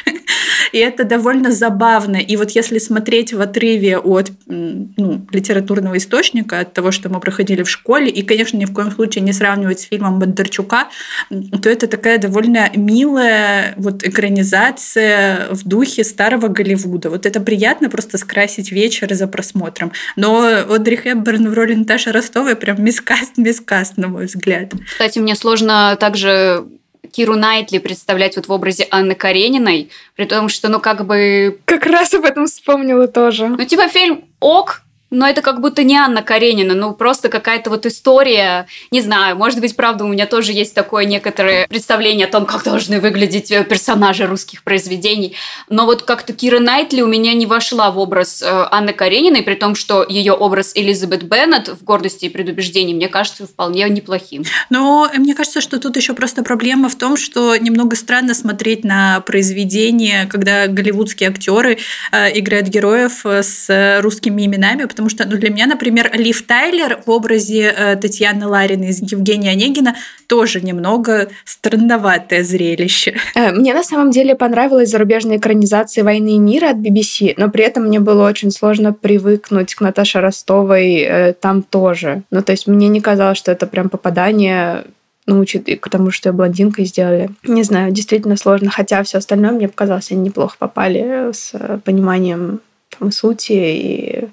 [0.72, 2.16] И это довольно забавно.
[2.16, 7.62] И вот если смотреть в отрыве от ну, литературного источника, от того, что мы проходили
[7.62, 10.88] в школе, и, конечно, ни в коем случае не сравнивать с фильмом Бондарчука,
[11.30, 17.10] то это такая довольно милая вот экранизация в духе старого Голливуда.
[17.10, 19.92] Вот это приятно просто скрасить вечер за просмотром.
[20.16, 24.72] Но Одри Хепберн в роли Наташи Ростовой прям мискаст, мискаст, на мой взгляд.
[24.86, 26.64] Кстати, мне сложно также
[27.12, 31.60] Киру Найтли представлять вот в образе Анны Карениной, при том, что, ну, как бы...
[31.64, 33.48] Как раз об этом вспомнила тоже.
[33.48, 34.81] Ну, типа, фильм ок,
[35.12, 39.60] но это как будто не Анна Каренина, ну просто какая-то вот история, не знаю, может
[39.60, 43.62] быть, правда, у меня тоже есть такое некоторое представление о том, как должны выглядеть э,
[43.64, 45.36] персонажи русских произведений,
[45.68, 49.54] но вот как-то Кира Найтли у меня не вошла в образ э, Анны Карениной, при
[49.54, 54.44] том, что ее образ Элизабет Беннет в «Гордости и предубеждении» мне кажется вполне неплохим.
[54.70, 59.20] Но мне кажется, что тут еще просто проблема в том, что немного странно смотреть на
[59.20, 61.78] произведение, когда голливудские актеры
[62.12, 67.00] э, играют героев с русскими именами, потому потому что ну, для меня, например, Лив Тайлер
[67.04, 69.96] в образе э, Татьяны Ларины из Евгения Онегина
[70.28, 73.14] тоже немного странноватое зрелище.
[73.34, 77.64] Э, мне на самом деле понравилась зарубежная экранизация «Войны и мира» от BBC, но при
[77.64, 82.22] этом мне было очень сложно привыкнуть к Наташе Ростовой э, там тоже.
[82.30, 84.84] Ну, то есть мне не казалось, что это прям попадание
[85.26, 87.30] научит и к тому, что я блондинкой сделали.
[87.42, 91.52] Не знаю, действительно сложно, хотя все остальное мне показалось, они неплохо попали с
[91.84, 92.60] пониманием
[92.98, 94.28] там, и сути, и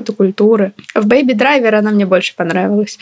[0.00, 0.72] какой-то культуры.
[0.94, 2.98] В Baby Driver она мне больше понравилась.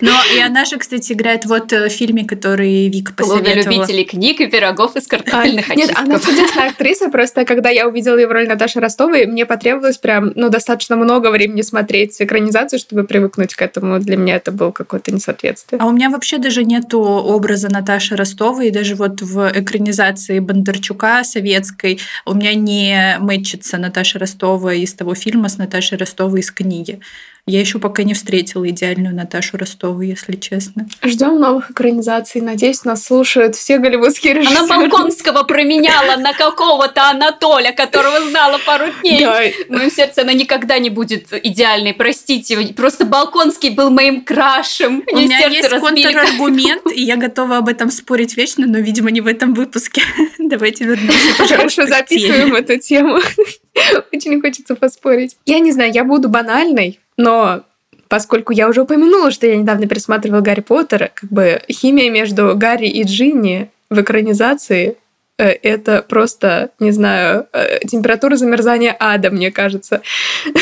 [0.00, 3.76] Но и она же, кстати, играет вот в фильме, который Вика посоветовала.
[3.76, 8.16] Любителей книг и пирогов из картофельных а, Нет, она чудесная актриса, просто когда я увидела
[8.16, 13.04] ее в роли Наташи Ростовой, мне потребовалось прям, ну, достаточно много времени смотреть экранизацию, чтобы
[13.04, 13.98] привыкнуть к этому.
[14.00, 15.80] Для меня это было какое-то несоответствие.
[15.80, 21.22] А у меня вообще даже нету образа Наташи Ростовой, и даже вот в экранизации Бондарчука
[21.24, 27.00] советской у меня не мэтчится Наташа Ростова из того фильма с Наташей Ростовой из книги.
[27.46, 30.88] Я еще пока не встретила идеальную Наташу Ростову, если честно.
[31.02, 32.40] Ждем новых экранизаций.
[32.40, 34.60] Надеюсь, нас слушают все голливудские режиссеры.
[34.60, 39.20] Она Балконского променяла на какого-то Анатоля, которого знала пару дней.
[39.20, 39.42] Да.
[39.68, 42.56] В моем сердце она никогда не будет идеальной, простите.
[42.68, 45.04] Просто Балконский был моим крашем.
[45.12, 49.26] У меня есть контраргумент, и я готова об этом спорить вечно, но, видимо, не в
[49.26, 50.00] этом выпуске.
[50.38, 53.18] Давайте вернемся, Хорошо, записываем эту тему.
[54.12, 55.36] Очень хочется поспорить.
[55.44, 57.64] Я не знаю, я буду банальной, но
[58.08, 62.88] поскольку я уже упомянула, что я недавно пересматривала Гарри Поттера, как бы химия между Гарри
[62.88, 64.96] и Джинни в экранизации
[65.38, 70.02] э, это просто, не знаю, э, температура замерзания ада, мне кажется.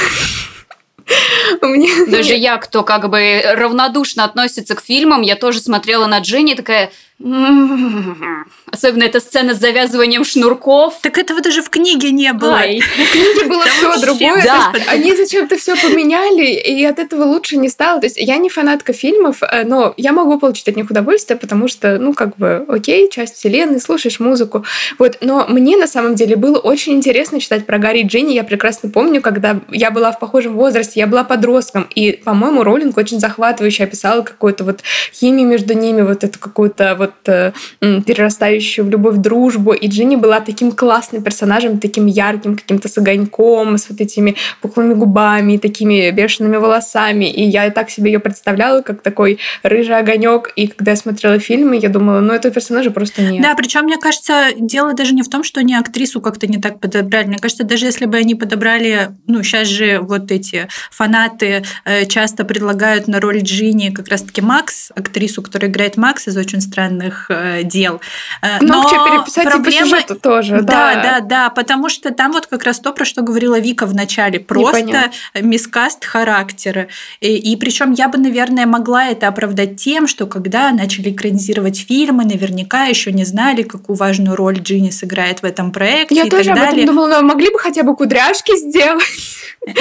[2.08, 6.90] Даже я, кто как бы равнодушно относится к фильмам, я тоже смотрела на Джинни, такая,
[8.72, 10.98] Особенно эта сцена с завязыванием шнурков.
[11.02, 12.56] Так этого даже в книге не было.
[12.56, 12.80] Ай.
[12.80, 14.42] В книге было все другое.
[14.42, 14.72] Да.
[14.88, 18.00] Они зачем-то все поменяли, и от этого лучше не стало.
[18.00, 21.68] То есть я не фанатка фильмов, э, но я могу получить от них удовольствие, потому
[21.68, 24.64] что, ну, как бы, окей, часть вселенной, слушаешь музыку.
[24.98, 25.18] Вот.
[25.20, 28.34] Но мне на самом деле было очень интересно читать про Гарри и Джинни.
[28.34, 32.96] Я прекрасно помню, когда я была в похожем возрасте, я была подростком, и, по-моему, Роллинг
[32.96, 34.80] очень захватывающе описала какую-то вот
[35.12, 39.72] химию между ними, вот эту какую-то вот вот э, перерастающую в любовь, дружбу.
[39.72, 44.94] И Джинни была таким классным персонажем, таким ярким, каким-то с огоньком, с вот этими пухлыми
[44.94, 47.30] губами, такими бешеными волосами.
[47.30, 50.52] И я так себе ее представляла, как такой рыжий огонек.
[50.56, 53.42] И когда я смотрела фильмы, я думала, ну этого персонажа просто нет.
[53.42, 56.80] Да, причем мне кажется, дело даже не в том, что они актрису как-то не так
[56.80, 57.26] подобрали.
[57.26, 62.44] Мне кажется, даже если бы они подобрали, ну, сейчас же вот эти фанаты э, часто
[62.44, 67.26] предлагают на роль Джинни как раз-таки Макс, актрису, которая играет Макс из «Очень странных важных
[67.28, 68.00] э, дел.
[68.42, 70.00] Э, но переписать проблема...
[70.02, 70.60] по тоже.
[70.62, 73.86] Да, да, да, да, потому что там вот как раз то, про что говорила Вика
[73.86, 76.88] в начале, просто мискаст характера.
[77.20, 82.24] И, и причем я бы, наверное, могла это оправдать тем, что когда начали экранизировать фильмы,
[82.24, 86.14] наверняка еще не знали, какую важную роль Джинни сыграет в этом проекте.
[86.14, 89.02] Я тоже об этом думала, но могли бы хотя бы кудряшки сделать.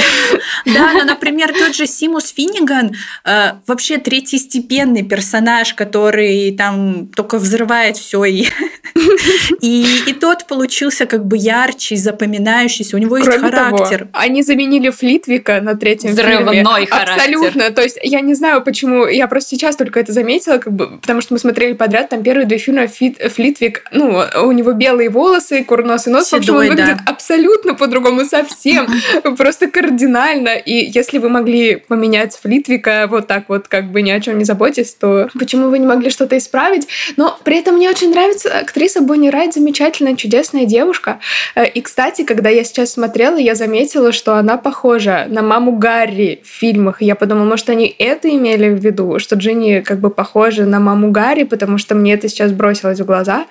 [0.66, 2.92] Да, но, например, тот же Симус Финниган,
[3.26, 8.48] э, вообще третьестепенный персонаж, который там только взрывает все и,
[9.62, 12.96] и и тот получился как бы ярче, запоминающийся.
[12.98, 14.00] У него есть Кроме характер.
[14.00, 16.86] Того, они заменили Флитвика на третьем Взрывной фильме.
[16.88, 17.14] характер.
[17.14, 17.72] Абсолютно.
[17.72, 19.08] То есть я не знаю, почему.
[19.08, 22.46] Я просто сейчас только это заметила, как бы, потому что мы смотрели подряд там первые
[22.46, 23.84] две фильма Фит, Флитвик.
[23.92, 26.28] Ну, у него белые волосы, курносый нос.
[26.28, 27.12] Седой, в общем, он выглядит да.
[27.12, 28.88] абсолютно по-другому совсем.
[29.38, 30.56] Просто кардинально.
[30.56, 34.46] И если вы могли поменять Флитвика вот так вот, как бы ни о чем не
[34.46, 36.88] заботясь, то почему вы не могли что-то исправить?
[37.18, 41.20] Но при этом мне очень нравится актриса Бонни Райт, замечательная, чудесная девушка.
[41.56, 46.42] Э, и, кстати, когда я сейчас смотрела, я заметила, что она похожа на маму Гарри
[46.44, 47.02] в фильмах.
[47.02, 51.12] Я подумала, может, они это имели в виду, что Джинни как бы похожа на маму
[51.12, 53.46] Гарри, потому что мне это сейчас бросилось в глаза.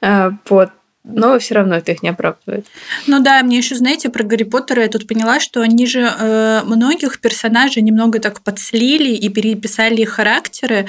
[0.00, 0.70] Э, вот
[1.04, 2.66] но все равно это их не оправдывает.
[3.06, 6.62] Ну да, мне еще, знаете, про Гарри Поттера я тут поняла, что они же э,
[6.64, 10.86] многих персонажей немного так подслили и переписали их характеры.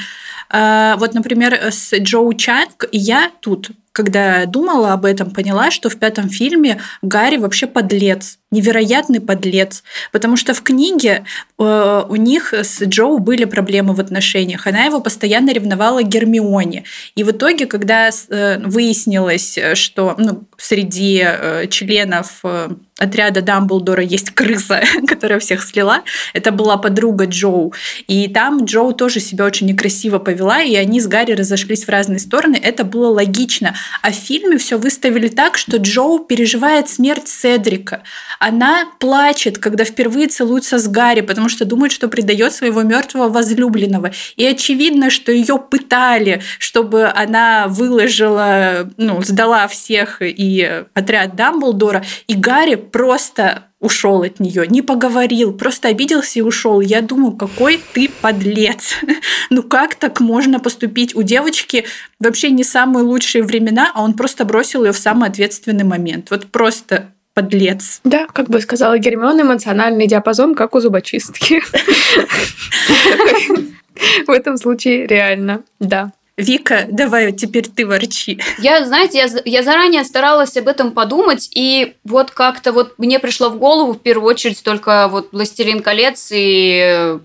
[0.49, 5.95] Э, вот, например, с Джоу Чанг я тут когда думала об этом, поняла, что в
[5.95, 11.23] пятом фильме Гарри вообще подлец, невероятный подлец, потому что в книге
[11.57, 16.83] э, у них с Джоу были проблемы в отношениях, она его постоянно ревновала Гермионе,
[17.15, 24.31] и в итоге, когда э, выяснилось, что ну, среди э, членов э, отряда Дамблдора есть
[24.31, 26.03] крыса, которая всех слила.
[26.33, 27.73] Это была подруга Джоу.
[28.07, 32.19] И там Джоу тоже себя очень некрасиво повела, и они с Гарри разошлись в разные
[32.19, 32.59] стороны.
[32.61, 33.75] Это было логично.
[34.01, 38.03] А в фильме все выставили так, что Джоу переживает смерть Седрика.
[38.39, 44.11] Она плачет, когда впервые целуется с Гарри, потому что думает, что предает своего мертвого возлюбленного.
[44.37, 52.05] И очевидно, что ее пытали, чтобы она выложила, ну, сдала всех и отряд Дамблдора.
[52.27, 56.81] И Гарри просто ушел от нее, не поговорил, просто обиделся и ушел.
[56.81, 58.95] Я думаю, какой ты подлец.
[59.49, 61.15] ну как так можно поступить?
[61.15, 61.85] У девочки
[62.19, 66.31] вообще не самые лучшие времена, а он просто бросил ее в самый ответственный момент.
[66.31, 67.99] Вот просто подлец.
[68.03, 71.61] Да, как бы сказала Гермиона, эмоциональный диапазон, как у зубочистки.
[74.27, 76.11] В этом случае реально, да.
[76.37, 78.39] Вика, давай теперь ты ворчи.
[78.59, 83.49] Я, знаете, я, я заранее старалась об этом подумать, и вот как-то вот мне пришло
[83.49, 87.19] в голову в первую очередь только вот «Властелин колец» и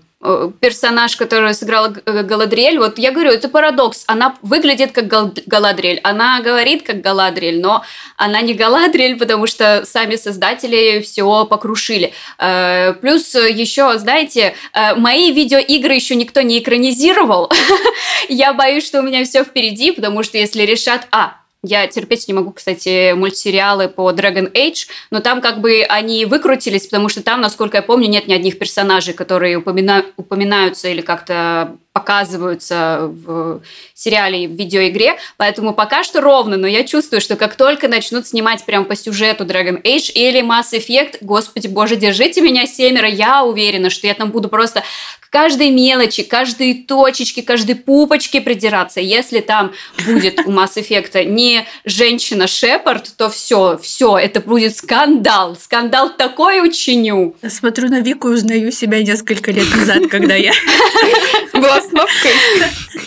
[0.59, 4.03] персонаж, который сыграла э, Галадриэль, вот я говорю, это парадокс.
[4.07, 7.83] Она выглядит как Галадриэль, она говорит как Галадриэль, но
[8.17, 12.13] она не Галадриэль, потому что сами создатели все покрушили.
[12.37, 14.55] Э, плюс еще, знаете,
[14.95, 17.51] мои видеоигры еще никто не экранизировал.
[18.29, 22.33] Я боюсь, что у меня все впереди, потому что если решат, а, я терпеть не
[22.33, 27.39] могу, кстати, мультсериалы по Dragon Age, но там как бы они выкрутились, потому что там,
[27.41, 30.05] насколько я помню, нет ни одних персонажей, которые упомина...
[30.17, 33.61] упоминаются или как-то показываются в
[33.93, 38.25] сериале и в видеоигре, поэтому пока что ровно, но я чувствую, что как только начнут
[38.25, 43.43] снимать прям по сюжету Dragon Age или Mass Effect, господи боже, держите меня семеро, я
[43.43, 44.83] уверена, что я там буду просто
[45.19, 49.01] к каждой мелочи, каждой точечке, каждой пупочке придираться.
[49.01, 49.73] Если там
[50.05, 56.65] будет у Mass Effect не женщина Шепард, то все, все, это будет скандал, скандал такой
[56.65, 57.35] учиню.
[57.47, 60.53] Смотрю на Вику и узнаю себя несколько лет назад, когда я
[61.61, 61.79] была.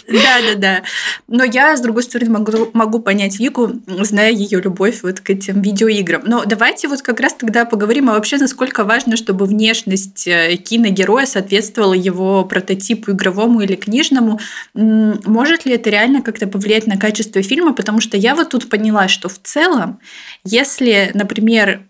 [0.07, 0.82] Да, да, да.
[1.28, 5.62] Но я, с другой стороны, могу, могу понять Вику, зная ее любовь вот к этим
[5.62, 6.22] видеоиграм.
[6.24, 11.26] Но давайте вот как раз тогда поговорим, а вообще насколько важно, чтобы внешность э, киногероя
[11.26, 14.40] соответствовала его прототипу игровому или книжному.
[14.74, 17.72] Может ли это реально как-то повлиять на качество фильма?
[17.72, 20.00] Потому что я вот тут поняла, что в целом,
[20.44, 21.86] если, например,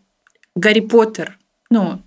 [0.54, 1.38] Гарри Поттер,
[1.70, 2.00] ну,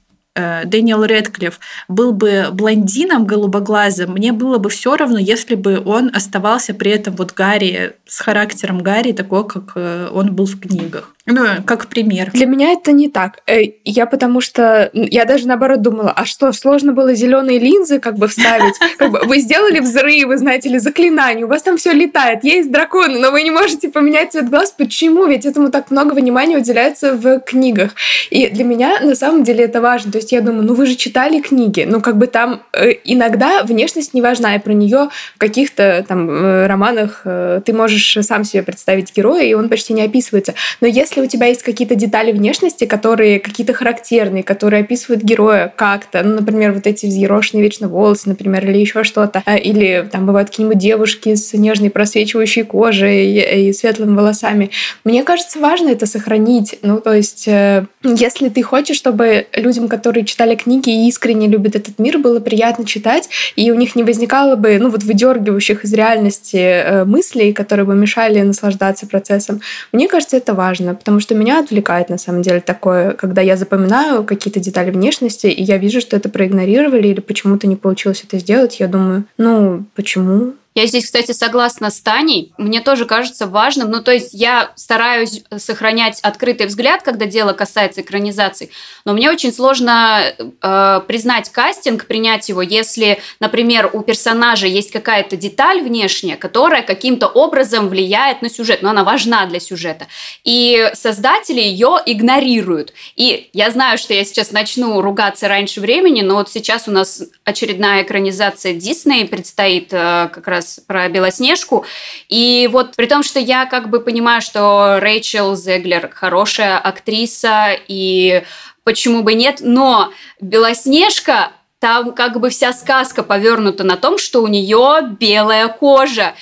[0.66, 6.74] Дэниел Редклифф был бы блондином голубоглазым, мне было бы все равно, если бы он оставался
[6.74, 11.17] при этом вот Гарри с характером Гарри, такой, как э, он был в книгах.
[11.28, 12.32] Ну, как пример.
[12.32, 13.42] Для меня это не так.
[13.48, 18.18] Э, я потому что я даже наоборот думала, а что, сложно было зеленые линзы как
[18.18, 18.76] бы вставить?
[18.98, 23.20] Как бы вы сделали взрывы, знаете ли, заклинания, у вас там все летает, есть драконы,
[23.20, 24.74] но вы не можете поменять цвет глаз.
[24.76, 25.26] Почему?
[25.26, 27.92] Ведь этому так много внимания уделяется в книгах.
[28.30, 30.12] И для меня на самом деле это важно.
[30.14, 33.64] То есть я думаю, ну вы же читали книги, ну как бы там э, иногда
[33.64, 38.64] внешность не важна, и про нее в каких-то там э, романах ты можешь сам себе
[38.64, 40.54] представить героя, и он почти не описывается.
[40.82, 45.74] Но если если у тебя есть какие-то детали внешности, которые какие-то характерные, которые описывают героя
[45.76, 50.26] как-то, ну, например, вот эти взъерошенные вечно волосы, например, или еще что-то, э, или там
[50.26, 54.70] бывают какие-нибудь девушки с нежной просвечивающей кожей и, и светлыми волосами.
[55.04, 56.78] Мне кажется, важно это сохранить.
[56.84, 61.76] Ну, то есть, э, если ты хочешь, чтобы людям, которые читали книги и искренне любят
[61.76, 65.94] этот мир, было приятно читать, и у них не возникало бы, ну, вот выдергивающих из
[65.94, 69.62] реальности э, мыслей, которые бы мешали наслаждаться процессом,
[69.92, 74.26] мне кажется, это важно, потому что меня отвлекает на самом деле такое, когда я запоминаю
[74.26, 78.82] какие-то детали внешности, и я вижу, что это проигнорировали или почему-то не получилось это сделать,
[78.82, 80.56] я думаю, ну, почему?
[80.78, 82.54] Я здесь, кстати, согласна с Таней.
[82.60, 83.90] Мне тоже кажется важным.
[83.90, 88.70] Ну, то есть я стараюсь сохранять открытый взгляд, когда дело касается экранизации.
[89.04, 95.36] Но мне очень сложно э, признать кастинг, принять его, если, например, у персонажа есть какая-то
[95.36, 100.06] деталь внешняя, которая каким-то образом влияет на сюжет, но она важна для сюжета.
[100.44, 102.94] И создатели ее игнорируют.
[103.16, 107.24] И я знаю, что я сейчас начну ругаться раньше времени, но вот сейчас у нас
[107.46, 111.86] очередная экранизация Дисней предстоит э, как раз про Белоснежку.
[112.30, 118.44] И вот при том, что я как бы понимаю, что Рэйчел Зеглер хорошая актриса, и
[118.84, 124.48] почему бы нет, но Белоснежка там как бы вся сказка повернута на том, что у
[124.48, 126.34] нее белая кожа.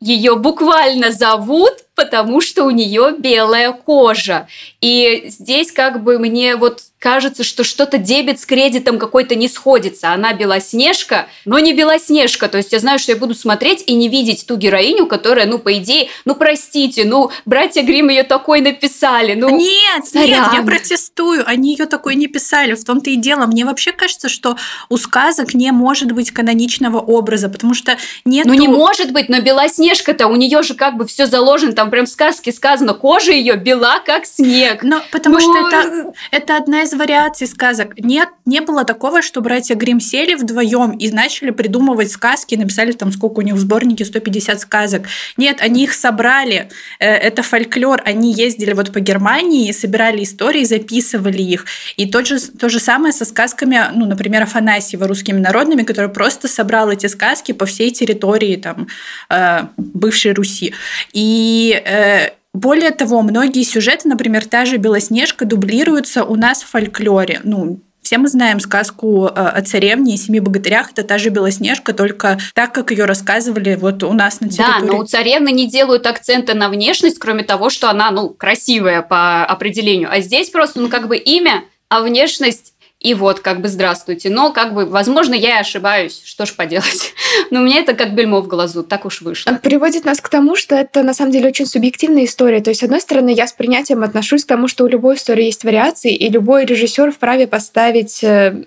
[0.00, 4.48] Ее буквально зовут потому что у нее белая кожа.
[4.80, 10.12] И здесь как бы мне вот кажется, что что-то дебет с кредитом какой-то не сходится.
[10.12, 12.48] Она Белоснежка, но не Белоснежка.
[12.48, 15.58] То есть я знаю, что я буду смотреть и не видеть ту героиню, которая, ну,
[15.58, 19.34] по идее, ну, простите, ну, братья Грим ее такой написали.
[19.34, 20.28] Ну, нет, сорян.
[20.28, 21.44] нет, я протестую.
[21.46, 22.72] Они ее такой не писали.
[22.72, 23.44] В том-то и дело.
[23.44, 24.56] Мне вообще кажется, что
[24.88, 28.46] у сказок не может быть каноничного образа, потому что нет.
[28.46, 32.06] Ну, не может быть, но Белоснежка-то, у нее же как бы все заложено, там прям
[32.06, 34.82] в сказке сказано, кожа ее бела, как снег.
[34.82, 35.40] Но потому ну...
[35.40, 37.98] что это, это одна из вариаций сказок.
[37.98, 43.12] Нет, не было такого, что братья Грим сели вдвоем и начали придумывать сказки, написали там
[43.12, 45.02] сколько у них в сборнике, 150 сказок.
[45.36, 46.70] Нет, они их собрали.
[47.00, 48.00] Э, это фольклор.
[48.06, 51.66] Они ездили вот по Германии, собирали истории, записывали их.
[51.98, 56.48] И то же, то же самое со сказками, ну, например, Афанасьева русскими народными, который просто
[56.48, 58.88] собрал эти сказки по всей территории там,
[59.28, 60.72] э, бывшей Руси.
[61.12, 67.40] И э, более того, многие сюжеты, например, та же Белоснежка, дублируются у нас в фольклоре.
[67.42, 70.92] Ну, все мы знаем сказку э, о царевне и семи богатырях.
[70.92, 74.86] Это та же Белоснежка, только так, как ее рассказывали вот у нас на территории.
[74.86, 79.00] Да, но у царевны не делают акцента на внешность, кроме того, что она, ну, красивая
[79.00, 80.12] по определению.
[80.12, 84.30] А здесь просто, ну, как бы имя, а внешность и вот, как бы, здравствуйте.
[84.30, 86.22] Но, как бы, возможно, я и ошибаюсь.
[86.24, 87.13] Что ж поделать.
[87.50, 88.82] Но у меня это как бельмо в глазу.
[88.82, 89.58] Так уж вышло.
[89.62, 92.60] Приводит нас к тому, что это, на самом деле, очень субъективная история.
[92.60, 95.44] То есть, с одной стороны, я с принятием отношусь к тому, что у любой истории
[95.44, 98.64] есть вариации, и любой режиссер вправе поставить э,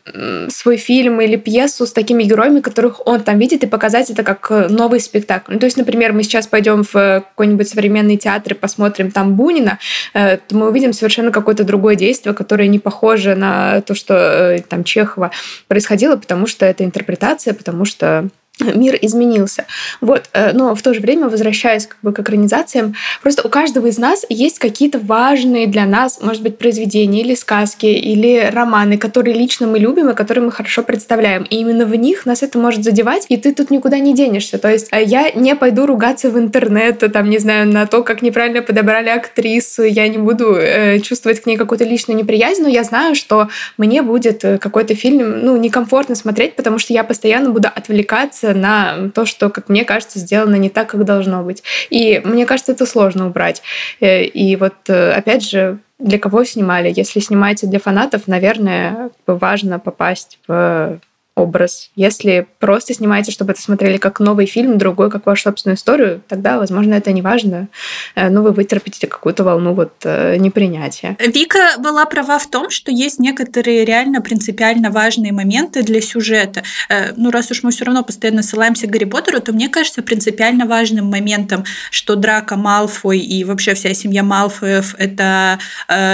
[0.50, 4.48] свой фильм или пьесу с такими героями, которых он там видит, и показать это как
[4.50, 5.54] э, новый спектакль.
[5.54, 9.80] Ну, то есть, например, мы сейчас пойдем в какой-нибудь современный театр и посмотрим там Бунина,
[10.14, 14.60] э, то мы увидим совершенно какое-то другое действие, которое не похоже на то, что Э,
[14.62, 15.32] там Чехова
[15.68, 18.30] происходило, потому что это интерпретация, потому что
[18.60, 19.66] мир изменился.
[20.02, 20.30] Вот.
[20.34, 23.98] Э, но в то же время, возвращаясь как бы к экранизациям, просто у каждого из
[23.98, 29.68] нас есть какие-то важные для нас, может быть, произведения или сказки, или романы, которые лично
[29.68, 31.44] мы любим и которые мы хорошо представляем.
[31.44, 34.58] И именно в них нас это может задевать, и ты тут никуда не денешься.
[34.58, 38.22] То есть э, я не пойду ругаться в интернет, там, не знаю, на то, как
[38.22, 42.84] неправильно подобрали актрису, я не буду э, чувствовать к ней какую-то личную неприязнь, но я
[42.84, 47.70] знаю, что мне будет э, какой-то фильм, ну, некомфортно смотреть, потому что я постоянно буду
[47.74, 51.64] отвлекаться жаловаться на то, что, как мне кажется, сделано не так, как должно быть.
[51.90, 53.62] И мне кажется, это сложно убрать.
[54.00, 56.94] Э, и вот, э, опять же, для кого снимали?
[56.96, 61.00] Если снимаете для фанатов, наверное, важно попасть в
[61.38, 61.92] образ.
[61.96, 66.58] Если просто снимаете, чтобы это смотрели как новый фильм, другой, как вашу собственную историю, тогда,
[66.58, 67.68] возможно, это не важно,
[68.16, 71.16] э, но вы вытерпите какую-то волну вот э, непринятия.
[71.20, 76.64] Вика была права в том, что есть некоторые реально принципиально важные моменты для сюжета.
[76.90, 80.02] Э, ну, раз уж мы все равно постоянно ссылаемся к Гарри Поттеру, то мне кажется
[80.02, 85.60] принципиально важным моментом, что драка Малфой и вообще вся семья Малфоев— это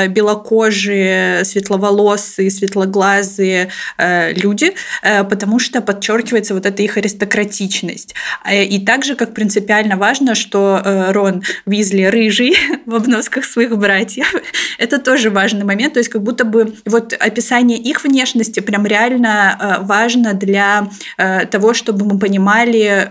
[0.10, 3.70] белокожие, светловолосые, светлоглазые
[4.36, 4.74] люди,
[5.22, 8.16] потому что подчеркивается вот эта их аристократичность.
[8.46, 12.56] Э, и также, как принципиально важно, что э, Рон Визли рыжий
[12.86, 14.34] в обносках своих братьев.
[14.78, 15.94] Это тоже важный момент.
[15.94, 20.90] То есть как будто бы вот описание их внешности прям реально важно для
[21.52, 23.08] того, чтобы мы понимали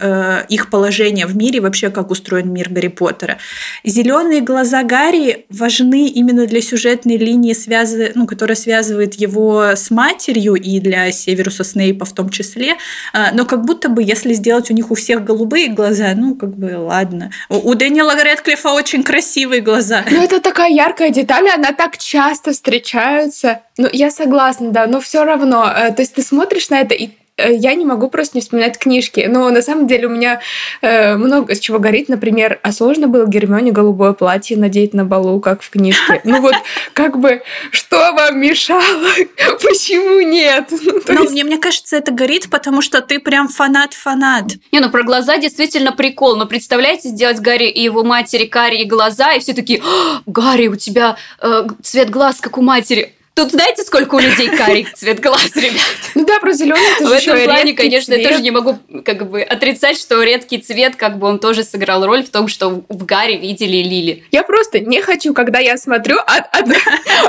[0.49, 3.39] их положение в мире, вообще как устроен мир Гарри Поттера.
[3.85, 10.55] Зеленые глаза Гарри важны именно для сюжетной линии, связы, ну, которая связывает его с матерью
[10.55, 12.77] и для Северуса Снейпа Снейпа в том числе,
[13.13, 16.57] а, но как будто бы, если сделать у них у всех голубые глаза, ну, как
[16.57, 17.31] бы, ладно.
[17.49, 20.05] У Дэниела Рэдклиффа очень красивые глаза.
[20.11, 23.61] Ну, это такая яркая деталь, она так часто встречается.
[23.77, 25.71] Ну, я согласна, да, но все равно.
[25.71, 27.11] Э, то есть ты смотришь на это, и
[27.51, 29.27] я не могу просто не вспоминать книжки.
[29.29, 30.41] Но на самом деле у меня
[30.81, 32.09] э, много с чего горит.
[32.09, 36.21] Например, а сложно было Гермионе голубое платье надеть на балу, как в книжке.
[36.25, 36.55] Ну вот,
[36.93, 38.83] как бы, что вам мешало?
[39.63, 40.71] Почему нет?
[40.93, 41.33] Ну, ну есть...
[41.33, 44.53] мне, мне кажется, это горит, потому что ты прям фанат-фанат.
[44.73, 46.37] Не, ну про глаза действительно прикол.
[46.37, 50.77] Но представляете, сделать Гарри и его матери карие глаза, и все такие, «А, Гарри, у
[50.77, 53.15] тебя э, цвет глаз, как у матери.
[53.35, 55.81] Тут знаете, сколько у людей карий цвет глаз, ребят?
[56.15, 58.21] Ну да, про зеленый это В этом плане, конечно, цвет.
[58.21, 62.05] я тоже не могу как бы отрицать, что редкий цвет, как бы он тоже сыграл
[62.05, 64.25] роль в том, что в Гарри видели Лили.
[64.33, 66.69] Я просто не хочу, когда я смотрю, от, от,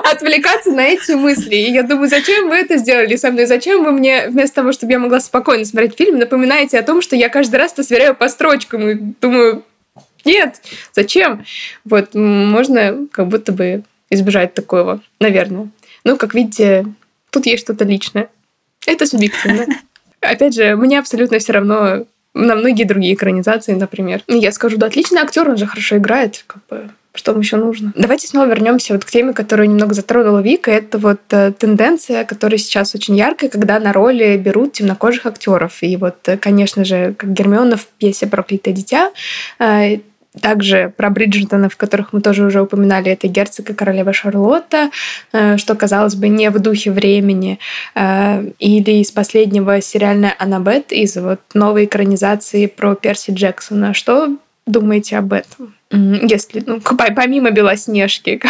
[0.11, 1.55] отвлекаться на эти мысли.
[1.55, 3.45] И я думаю, зачем вы это сделали со мной?
[3.45, 7.15] Зачем вы мне, вместо того, чтобы я могла спокойно смотреть фильм, напоминаете о том, что
[7.15, 9.63] я каждый раз это сверяю по строчкам и думаю,
[10.25, 10.61] нет,
[10.93, 11.45] зачем?
[11.85, 15.69] Вот, можно как будто бы избежать такого, наверное.
[16.03, 16.85] Ну, как видите,
[17.29, 18.29] тут есть что-то личное.
[18.85, 19.65] Это субъективно.
[20.21, 24.23] Опять же, мне абсолютно все равно, на многие другие экранизации, например.
[24.27, 27.93] Я скажу, да, отличный актер, он же хорошо играет, как бы что вам еще нужно?
[27.95, 30.71] Давайте снова вернемся вот к теме, которую немного затронула Вика.
[30.71, 35.83] Это вот э, тенденция, которая сейчас очень яркая, когда на роли берут темнокожих актеров.
[35.83, 39.11] И вот, э, конечно же, как Гермиона в пьесе «Проклятое дитя»,
[39.59, 39.99] э,
[40.41, 44.89] также про Бриджертонов, которых мы тоже уже упоминали, это герцог и королева Шарлотта,
[45.31, 47.59] э, что, казалось бы, не в духе времени.
[47.95, 53.93] Э, или из последнего сериальная Аннабет из вот новой экранизации про Перси Джексона.
[53.93, 55.75] Что думаете об этом?
[55.91, 58.41] Если, ну, помимо Белоснежки,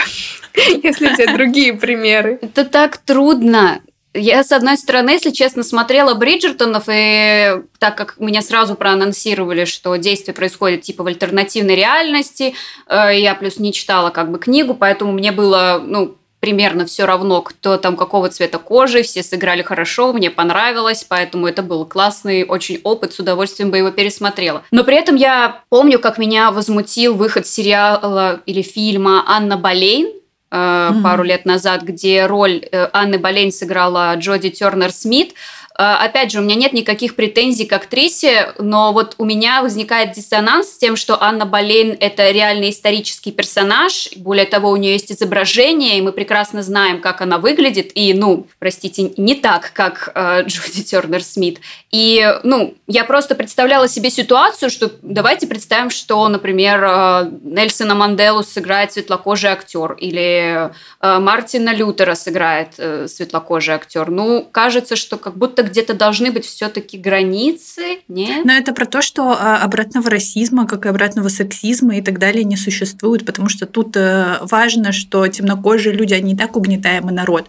[0.83, 2.39] если взять другие примеры.
[2.41, 3.81] Это так трудно.
[4.13, 9.95] Я, с одной стороны, если честно, смотрела Бриджертонов, и так как меня сразу проанонсировали, что
[9.95, 12.53] действие происходит типа в альтернативной реальности,
[12.87, 17.41] э, я плюс не читала как бы книгу, поэтому мне было, ну, примерно все равно,
[17.41, 22.81] кто там какого цвета кожи, все сыграли хорошо, мне понравилось, поэтому это был классный очень
[22.83, 24.61] опыт, с удовольствием бы его пересмотрела.
[24.69, 30.11] Но при этом я помню, как меня возмутил выход сериала или фильма «Анна Болейн»,
[30.53, 31.01] mm-hmm.
[31.01, 35.33] пару лет назад, где роль э, Анны Болейн сыграла Джоди Тернер Смит.
[35.77, 40.11] Э, опять же, у меня нет никаких претензий к актрисе, но вот у меня возникает
[40.11, 44.09] диссонанс с тем, что Анна Болейн– это реальный исторический персонаж.
[44.15, 47.91] Более того, у нее есть изображение, и мы прекрасно знаем, как она выглядит.
[47.95, 51.59] И, ну, простите, не так, как э, Джоди Тернер Смит.
[51.91, 58.43] И, ну, я просто представляла себе ситуацию, что давайте представим, что, например, э, Нельсона Манделу
[58.43, 60.71] сыграет светлокожий актер, или
[61.01, 64.11] э, Мартина Лютера сыграет э, светлокожий актер.
[64.11, 68.45] Ну, кажется, что как будто где-то должны быть все-таки границы, нет?
[68.45, 72.43] Но это про то, что а, обратного расизма, как и обратного сексизма и так далее
[72.43, 77.47] не существует, потому что тут э, важно, что темнокожие люди, они и так угнетаемый народ.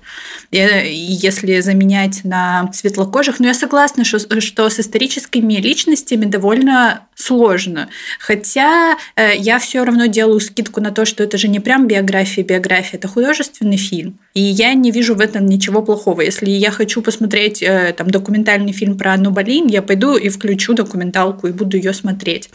[0.50, 7.88] И если заменять на светлокожих, ну я согласна, что, что с историческими личностями довольно сложно.
[8.18, 12.44] Хотя э, я все равно делаю скидку на то, что это же не прям биография,
[12.44, 14.18] биография, это художественный фильм.
[14.34, 16.20] И я не вижу в этом ничего плохого.
[16.20, 20.74] Если я хочу посмотреть э, там документальный фильм про Анну Болин, я пойду и включу
[20.74, 22.50] документалку и буду ее смотреть.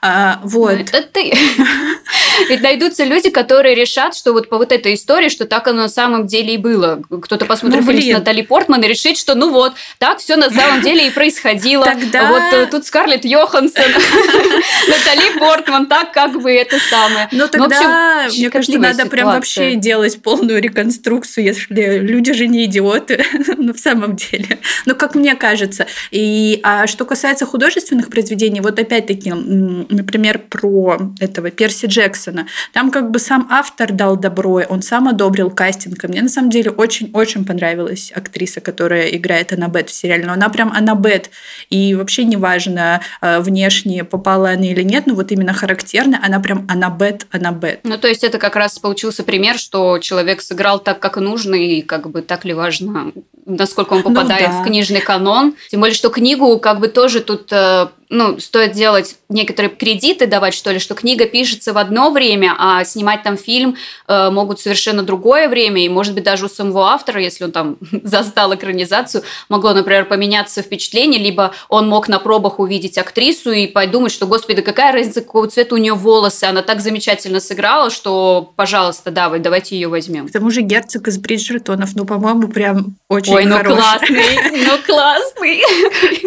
[0.00, 0.72] А, вот.
[0.72, 1.32] Ну, это ты.
[2.48, 5.88] Ведь найдутся люди, которые решат, что вот по вот этой истории, что так оно на
[5.88, 7.02] самом деле и было.
[7.22, 10.50] Кто-то посмотрит ну, фильм с Натали Портман и решит, что ну вот, так все на
[10.50, 11.84] самом деле и происходило.
[11.84, 12.30] Тогда...
[12.30, 13.84] Вот э, тут Скарлетт Йоханссон,
[14.88, 17.28] Натали Портман, так как бы это самое.
[17.32, 22.64] Ну, ну тогда, мне кажется, надо прям вообще делать полную реконструкцию, если люди же не
[22.64, 23.24] идиоты,
[23.56, 24.58] ну, в самом деле.
[24.84, 25.86] Ну, как мне кажется.
[26.10, 31.86] И, а что касается художественных произведений, вот опять-таки, например, про этого Перси
[32.26, 32.46] Джексона.
[32.72, 36.04] Там как бы сам автор дал добро, он сам одобрил кастинг.
[36.04, 40.26] И мне на самом деле очень-очень понравилась актриса, которая играет Аннабет в сериале.
[40.26, 41.30] Но она прям Аннабет.
[41.70, 46.66] И вообще неважно, э, внешне попала она или нет, но вот именно характерно, она прям
[46.68, 47.80] Аннабет, Аннабет.
[47.84, 51.82] Ну, то есть это как раз получился пример, что человек сыграл так, как нужно, и
[51.82, 53.12] как бы так ли важно,
[53.46, 54.62] насколько он ну попадает ну, да.
[54.62, 55.54] в книжный канон.
[55.70, 60.54] Тем более, что книгу как бы тоже тут э, ну, стоит делать некоторые кредиты, давать,
[60.54, 63.76] что ли, что книга пишется в одно время, а снимать там фильм
[64.06, 67.76] э, могут совершенно другое время, и, может быть, даже у самого автора, если он там
[68.02, 74.12] застал экранизацию, могло, например, поменяться впечатление, либо он мог на пробах увидеть актрису и подумать,
[74.12, 79.10] что, господи, какая разница, какого цвета у нее волосы, она так замечательно сыграла, что, пожалуйста,
[79.10, 80.28] давай, давайте ее возьмем.
[80.28, 85.62] К тому же герцог из Бриджертонов, ну, по-моему, прям очень Ой, ну классный, ну классный.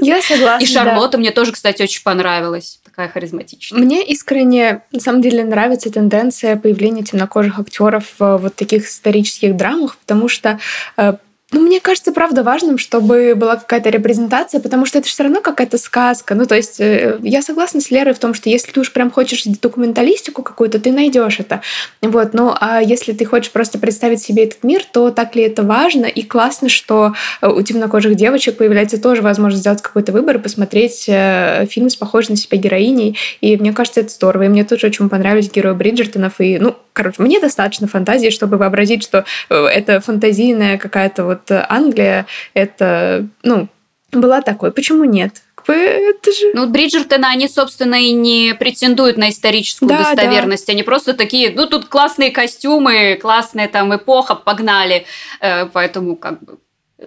[0.01, 2.79] Я согласна, И Шарлотта мне тоже, кстати, очень понравилась.
[2.83, 3.79] Такая харизматичная.
[3.79, 9.97] Мне искренне, на самом деле, нравится тенденция появления темнокожих актеров в вот таких исторических драмах,
[9.97, 10.59] потому что
[10.97, 11.13] э,
[11.51, 15.79] ну, мне кажется, правда важным, чтобы была какая-то репрезентация, потому что это все равно какая-то
[15.79, 16.35] сказка.
[16.35, 19.09] Ну, то есть э, я согласна с Лерой в том, что если ты уж прям
[19.09, 21.61] хочешь документалистику какую-то, ты найдешь это.
[22.01, 25.63] Вот, ну, а если ты хочешь просто представить себе этот мир, то так ли это
[25.63, 26.05] важно?
[26.05, 31.05] И классно, что э, у темнокожих девочек появляется тоже возможность сделать какой-то выбор и посмотреть
[31.07, 33.17] э, фильм с похожей на себя героиней.
[33.41, 34.43] И мне кажется, это здорово.
[34.43, 36.39] И мне тоже очень понравились герои Бриджертонов.
[36.39, 42.25] И, ну, короче, мне достаточно фантазии, чтобы вообразить, что это фантазийная какая-то вот вот Англия,
[42.53, 43.67] это, ну,
[44.11, 44.71] была такой.
[44.71, 45.41] Почему нет?
[45.67, 46.51] Это же...
[46.53, 50.65] Ну, Бриджертона, они, собственно, и не претендуют на историческую да, достоверность.
[50.65, 50.73] Да.
[50.73, 55.05] Они просто такие, ну, тут классные костюмы, классная там эпоха, погнали.
[55.41, 56.57] Э, поэтому, как бы,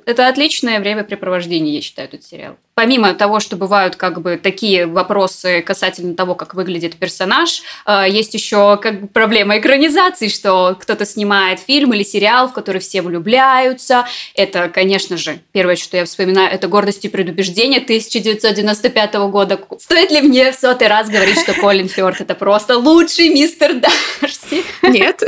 [0.07, 2.57] это отличное времяпрепровождение, я считаю, этот сериал.
[2.75, 8.35] Помимо того, что бывают как бы такие вопросы касательно того, как выглядит персонаж, э, есть
[8.35, 14.07] еще как бы проблема экранизации, что кто-то снимает фильм или сериал, в который все влюбляются.
[14.35, 19.61] Это, конечно же, первое, что я вспоминаю, это «Гордость и предубеждение» 1995 года.
[19.79, 24.65] Стоит ли мне в сотый раз говорить, что Колин Фёрд это просто лучший мистер Дарси?
[24.83, 25.23] Нет,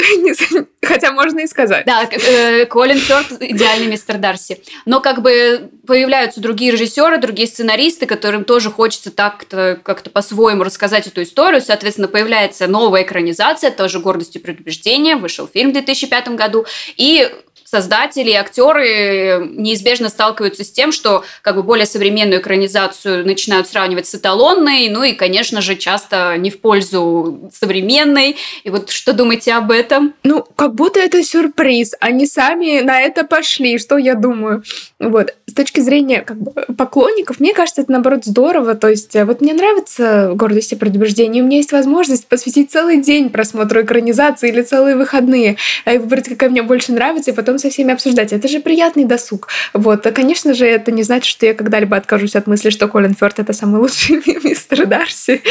[0.83, 1.85] хотя можно и сказать.
[1.87, 4.63] Да, э, Колин Фёрд идеальный мистер Дарси.
[4.87, 11.07] Но как бы появляются другие режиссеры, другие сценаристы, которым тоже хочется так-то как-то по-своему рассказать
[11.07, 11.61] эту историю.
[11.61, 15.17] Соответственно, появляется новая экранизация, тоже «Гордость и предубеждение».
[15.17, 16.67] Вышел фильм в 2005 году.
[16.97, 17.31] И
[17.75, 24.07] создатели и актеры неизбежно сталкиваются с тем, что как бы более современную экранизацию начинают сравнивать
[24.07, 28.37] с эталонной, ну и, конечно же, часто не в пользу современной.
[28.63, 30.15] И вот что думаете об этом?
[30.23, 31.95] Ну, как будто это сюрприз.
[31.99, 34.63] Они сами на это пошли, что я думаю.
[35.01, 35.35] Вот.
[35.47, 38.77] С точки зрения как бы, поклонников, мне кажется, это, наоборот, здорово.
[38.77, 43.31] То есть, вот мне нравится «Гордость и предубеждение», у меня есть возможность посвятить целый день
[43.31, 45.57] просмотру экранизации или целые выходные,
[45.87, 48.33] и выбрать, какая мне больше нравится, и потом со всеми обсуждать.
[48.33, 49.49] Это же приятный досуг.
[49.73, 50.07] Вот.
[50.07, 53.39] А, конечно же, это не значит, что я когда-либо откажусь от мысли, что Колин Фёрд—
[53.39, 55.43] это самый лучший мистер Дарси.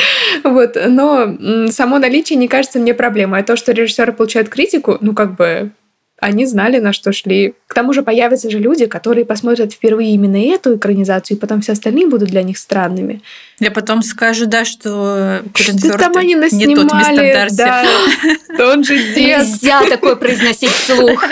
[0.44, 0.78] Вот.
[0.88, 1.36] Но
[1.72, 3.40] само наличие не кажется мне проблемой.
[3.40, 5.72] А то, что режиссеры получают критику, ну, как бы
[6.24, 7.54] они знали, на что шли.
[7.68, 11.74] К тому же появятся же люди, которые посмотрят впервые именно эту экранизацию, и потом все
[11.74, 13.22] остальные будут для них странными.
[13.60, 17.56] Я потом скажу, да, что что там они не тот мистер Дарси.
[17.58, 17.86] Да,
[18.72, 19.18] он же дед.
[19.18, 21.26] Нельзя такое произносить вслух.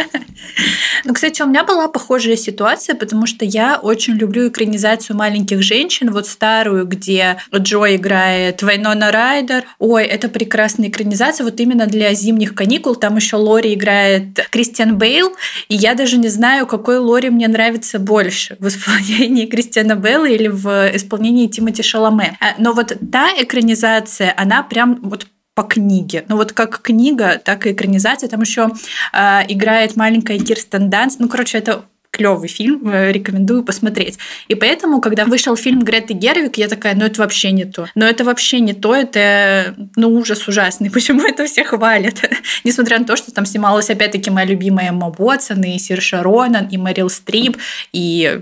[1.04, 6.12] Ну, кстати, у меня была похожая ситуация, потому что я очень люблю экранизацию «Маленьких женщин»,
[6.12, 9.64] вот старую, где Джо играет Вайнона Райдер.
[9.80, 12.96] Ой, это прекрасная экранизация, вот именно для зимних каникул.
[12.96, 15.36] Там еще Лори играет Кристиан Бейл,
[15.70, 20.48] и я даже не знаю, какой Лори мне нравится больше в исполнении Кристиана Бейла или
[20.48, 22.38] в исполнении Тимоти Шаломе.
[22.40, 26.26] А, но вот та экранизация, она прям вот по книге.
[26.30, 28.30] Ну вот как книга, так и экранизация.
[28.30, 28.70] Там еще
[29.14, 31.18] э, играет маленькая Кирстен Данс.
[31.20, 34.18] Ну, короче, это клевый фильм, э, рекомендую посмотреть.
[34.48, 37.88] И поэтому, когда вышел фильм Греты Гервик, я такая, ну это вообще не то.
[37.96, 40.90] Но это вообще не то, это, ну, ужас ужасный.
[40.94, 42.22] Почему это все хвалят?
[42.64, 46.78] Несмотря на то, что там снималась опять-таки моя любимая Эмма Уотсон, и Сирша Ронан, и
[46.78, 47.58] Мэрил Стрип,
[47.94, 48.42] и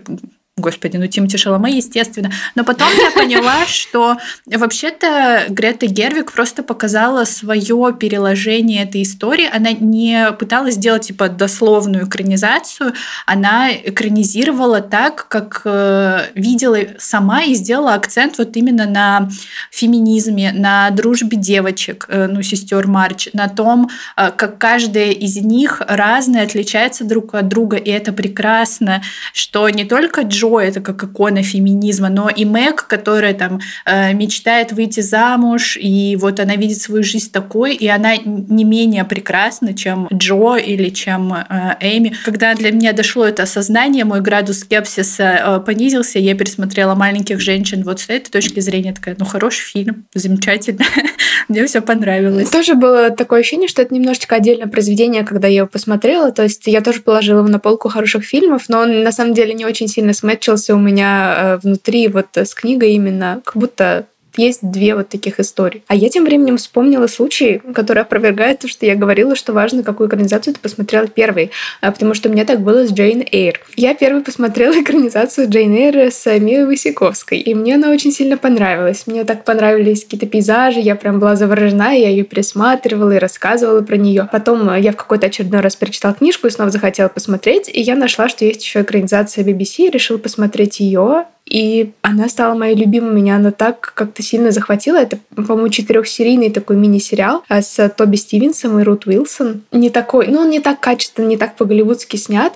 [0.59, 2.31] Господи, ну Тимати Шаломе, естественно.
[2.55, 9.49] Но потом я поняла, что вообще-то Грета Гервик просто показала свое переложение этой истории.
[9.51, 12.93] Она не пыталась сделать типа дословную экранизацию,
[13.25, 19.29] она экранизировала так, как э, видела сама и сделала акцент вот именно на
[19.71, 25.81] феминизме, на дружбе девочек, э, ну, сестер Марч, на том, э, как каждая из них
[25.87, 29.01] разная, отличается друг от друга, и это прекрасно,
[29.33, 34.13] что не только Джо Джо это как икона феминизма, но и Мэг, которая там э,
[34.13, 39.73] мечтает выйти замуж, и вот она видит свою жизнь такой, и она не менее прекрасна,
[39.73, 42.13] чем Джо или чем э, Эми.
[42.25, 47.83] Когда для меня дошло это осознание, мой градус скепсиса э, понизился, я пересмотрела «Маленьких женщин»
[47.83, 50.85] вот с этой точки зрения, такая, ну, хороший фильм, замечательно,
[51.47, 52.49] мне все понравилось.
[52.49, 56.65] Тоже было такое ощущение, что это немножечко отдельное произведение, когда я его посмотрела, то есть
[56.65, 59.87] я тоже положила его на полку хороших фильмов, но он на самом деле не очень
[59.87, 64.05] сильно смэч начался у меня э, внутри вот с книгой именно, как будто
[64.37, 65.83] есть две вот таких истории.
[65.87, 70.07] А я тем временем вспомнила случай, который опровергает то, что я говорила, что важно, какую
[70.07, 71.51] экранизацию ты посмотрела первой.
[71.81, 73.59] А, потому что у меня так было с Джейн Эйр.
[73.75, 79.07] Я первой посмотрела экранизацию Джейн Эйр с Мией Васиковской, и мне она очень сильно понравилась.
[79.07, 83.97] Мне так понравились какие-то пейзажи, я прям была заворожена, я ее пересматривала и рассказывала про
[83.97, 84.29] нее.
[84.31, 88.29] Потом я в какой-то очередной раз перечитала книжку и снова захотела посмотреть, и я нашла,
[88.29, 91.25] что есть еще экранизация BBC, решила посмотреть ее.
[91.45, 93.13] И она стала моей любимой.
[93.13, 94.97] Меня она так как-то сильно захватила.
[94.97, 99.63] Это, по-моему, четырехсерийный такой мини-сериал а, с Тоби Стивенсом и Рут Уилсон.
[99.71, 102.53] Не такой, ну, он не так качественно, не так по-голливудски снят,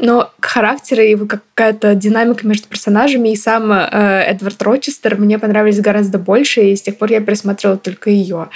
[0.00, 6.18] но характер и какая-то динамика между персонажами и сам э, Эдвард Рочестер мне понравились гораздо
[6.18, 8.48] больше, и с тех пор я пересмотрела только ее.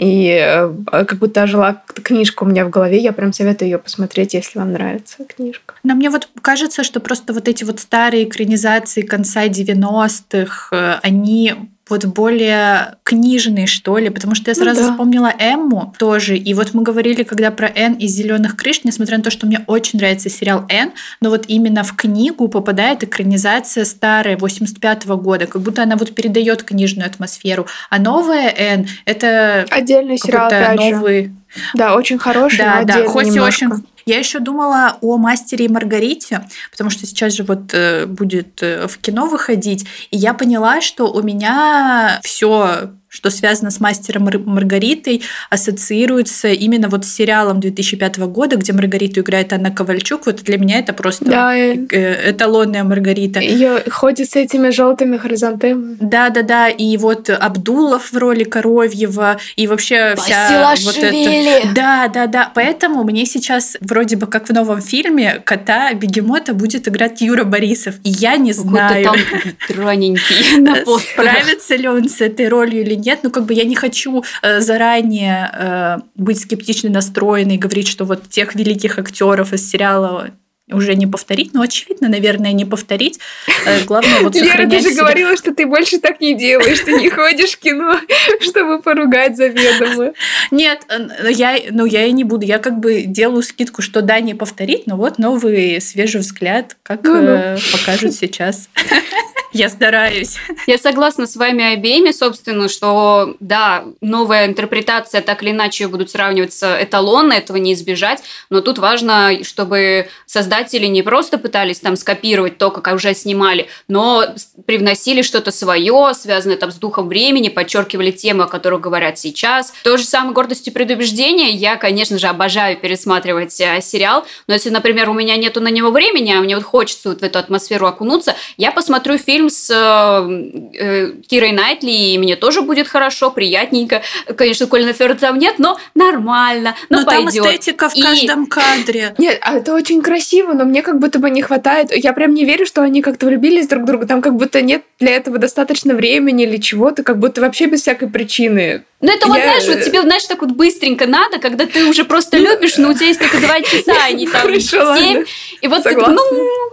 [0.00, 2.96] И э, как будто ожила книжка у меня в голове.
[2.96, 5.74] Я прям советую ее посмотреть, если вам нравится книжка.
[5.82, 11.54] Но мне вот кажется, что просто вот эти вот старые экранизации конца 90-х, э, они
[11.90, 14.92] вот более книжный, что ли, потому что я ну сразу ну, да.
[14.92, 19.24] вспомнила Эмму тоже, и вот мы говорили, когда про Эн из зеленых крыш, несмотря на
[19.24, 24.36] то, что мне очень нравится сериал Эн, но вот именно в книгу попадает экранизация старая,
[24.36, 30.18] 85 -го года, как будто она вот передает книжную атмосферу, а новая Эн— это отдельный
[30.18, 31.32] сериал, опять новый...
[31.74, 33.64] Да, очень хороший, да, да, хоть немножко.
[33.64, 38.06] и очень Я еще думала о мастере и Маргарите, потому что сейчас же вот э,
[38.06, 43.80] будет э, в кино выходить, и я поняла, что у меня все что связано с
[43.80, 50.26] мастером Маргаритой, ассоциируется именно вот с сериалом 2005 года, где Маргариту играет Анна Ковальчук.
[50.26, 53.40] Вот для меня это просто да, э, эталонная Маргарита.
[53.40, 55.96] Ее ходит с этими желтыми хоризонтами.
[56.00, 56.68] Да, да, да.
[56.68, 61.74] И вот Абдулов в роли Коровьева, и вообще вся вот это.
[61.74, 62.52] Да, да, да.
[62.54, 67.96] Поэтому мне сейчас вроде бы как в новом фильме кота Бегемота будет играть Юра Борисов.
[68.04, 69.04] И я не знаю.
[69.04, 69.16] там
[69.68, 70.60] драненький
[71.12, 74.60] Справится ли он с этой ролью или нет, ну как бы я не хочу э,
[74.60, 80.30] заранее э, быть скептично настроенной и говорить, что вот тех великих актеров из сериала
[80.72, 83.18] уже не повторить, но очевидно, наверное, не повторить.
[83.66, 85.02] Э, главное вот Лера, ты же себя.
[85.02, 87.98] говорила, что ты больше так не делаешь, ты не ходишь в кино,
[88.40, 90.12] чтобы поругать заведомо.
[90.50, 90.86] Нет,
[91.28, 92.46] я, ну я и не буду.
[92.46, 97.02] Я как бы делаю скидку, что да, не повторить, но вот новый свежий взгляд, как
[97.02, 97.56] ну, ну.
[97.72, 98.68] покажут сейчас.
[99.52, 100.36] Я стараюсь.
[100.68, 106.78] Я согласна с вами обеими, собственно, что да, новая интерпретация так или иначе будут сравниваться
[106.80, 112.70] эталонно, этого не избежать, но тут важно, чтобы создатели не просто пытались там скопировать то,
[112.70, 114.24] как уже снимали, но
[114.66, 119.72] привносили что-то свое, связанное там с духом времени, подчеркивали темы, о которых говорят сейчас.
[119.82, 121.50] То же самое «Гордость и предубеждение».
[121.50, 125.90] Я, конечно же, обожаю пересматривать э, сериал, но если, например, у меня нету на него
[125.90, 129.70] времени, а мне вот хочется вот в эту атмосферу окунуться, я посмотрю фильм фильм с
[129.70, 134.02] э, э, Кирой Найтли, и мне тоже будет хорошо, приятненько.
[134.36, 137.42] Конечно, Колина Ферра там нет, но нормально, но, но пойдет.
[137.42, 138.02] там эстетика в и...
[138.02, 139.14] каждом кадре.
[139.18, 141.90] Нет, а это очень красиво, но мне как будто бы не хватает.
[141.94, 144.06] Я прям не верю, что они как-то влюбились друг в друга.
[144.06, 148.08] Там как будто нет для этого достаточно времени или чего-то, как будто вообще без всякой
[148.08, 148.84] причины.
[149.00, 149.32] Ну, это я...
[149.32, 152.76] вот, знаешь, вот тебе, знаешь, так вот быстренько надо, когда ты уже просто ну, любишь,
[152.76, 155.24] но у тебя есть только два часа, а не там семь.
[155.62, 156.22] И вот ты, ну,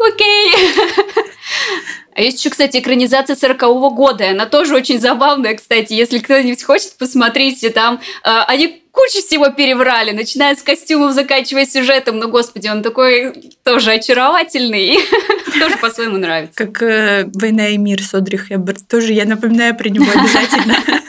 [0.06, 0.52] окей.
[2.14, 5.94] А есть еще, кстати, экранизация 40-го года, она тоже очень забавная, кстати.
[5.94, 12.18] Если кто-нибудь хочет, посмотрите, там э, они кучу всего переврали, начиная с костюмов, заканчивая сюжетом.
[12.18, 13.34] Но, господи, он такой
[13.64, 14.98] тоже очаровательный.
[15.60, 16.54] Тоже по-своему нравится.
[16.56, 18.88] Как э, «Война и мир» Содри Хэбберт.
[18.88, 20.76] Тоже я напоминаю про него обязательно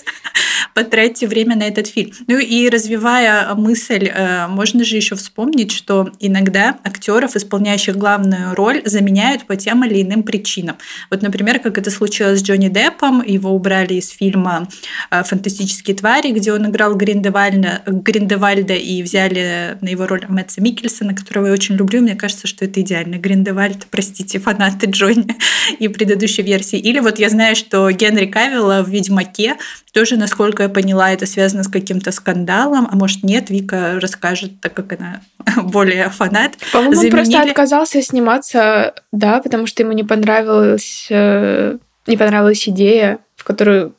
[0.78, 2.12] потратьте время на этот фильм.
[2.28, 8.82] Ну и развивая мысль, э, можно же еще вспомнить, что иногда актеров, исполняющих главную роль,
[8.84, 10.76] заменяют по тем или иным причинам.
[11.10, 14.68] Вот, например, как это случилось с Джонни Деппом, его убрали из фильма
[15.10, 21.12] э, «Фантастические твари», где он играл Гриндевальда, Гриндевальда и взяли на его роль Мэтса Микельсона,
[21.12, 22.02] которого я очень люблю.
[22.02, 23.16] Мне кажется, что это идеально.
[23.16, 25.36] Гриндевальд, простите, фанаты Джонни
[25.80, 26.78] и предыдущей версии.
[26.78, 29.56] Или вот я знаю, что Генри Кавилла в «Ведьмаке»
[29.92, 34.74] тоже, насколько я поняла, это связано с каким-то скандалом, а может нет, Вика расскажет, так
[34.74, 35.20] как она
[35.62, 36.56] более фанат.
[36.72, 37.14] По-моему, Заменили...
[37.14, 43.44] он просто отказался сниматься, да, потому что ему не понравилась, э, не понравилась идея, в
[43.44, 43.94] которую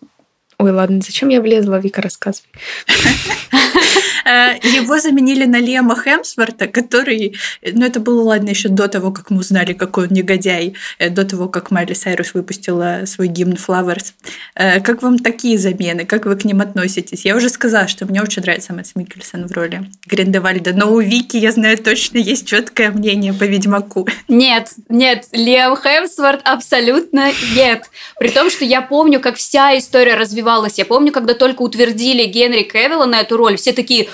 [0.61, 2.49] Ой, ладно, зачем я влезла, Вика, рассказывай.
[4.25, 9.31] Э, его заменили на Лема Хемсворта, который, ну это было, ладно, еще до того, как
[9.31, 14.13] мы узнали, какой он негодяй, э, до того, как Майли Сайрус выпустила свой гимн Flowers.
[14.55, 16.05] Э, как вам такие замены?
[16.05, 17.25] Как вы к ним относитесь?
[17.25, 21.37] Я уже сказала, что мне очень нравится Мэтт Микельсон в роли Гриндевальда, но у Вики,
[21.37, 24.07] я знаю, точно есть четкое мнение по Ведьмаку.
[24.27, 27.89] Нет, нет, Лем Хемсворт абсолютно нет.
[28.19, 30.77] При том, что я помню, как вся история развивалась.
[30.77, 34.09] Я помню, когда только утвердили Генри Кевилла на эту роль, все такие,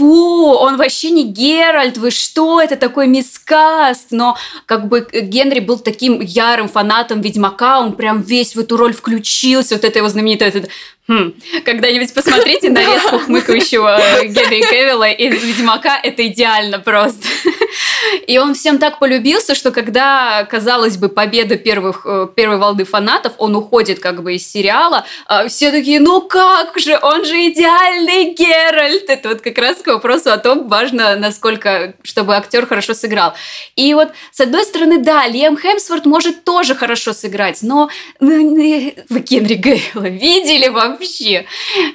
[0.00, 4.08] фу, он вообще не Геральт, вы что, это такой мискаст.
[4.10, 8.94] Но как бы Генри был таким ярым фанатом Ведьмака, он прям весь в эту роль
[8.94, 10.68] включился, вот это его знаменитое, это,
[11.10, 11.34] хм,
[11.64, 17.26] когда-нибудь посмотрите нарезку хмыкающего Генри Кевилла из Ведьмака, это идеально просто.
[18.26, 23.32] И он всем так полюбился, что когда, казалось бы, победа первых, э, первой волны фанатов,
[23.38, 28.32] он уходит как бы из сериала, а все такие, ну как же, он же идеальный
[28.34, 29.10] Геральт.
[29.10, 33.34] Это вот как раз к вопросу о том, важно, насколько, чтобы актер хорошо сыграл.
[33.76, 37.90] И вот, с одной стороны, да, Лиам Хемсворт может тоже хорошо сыграть, но
[38.20, 40.68] ну, вы Генри Гейла видели
[41.00, 41.46] вообще?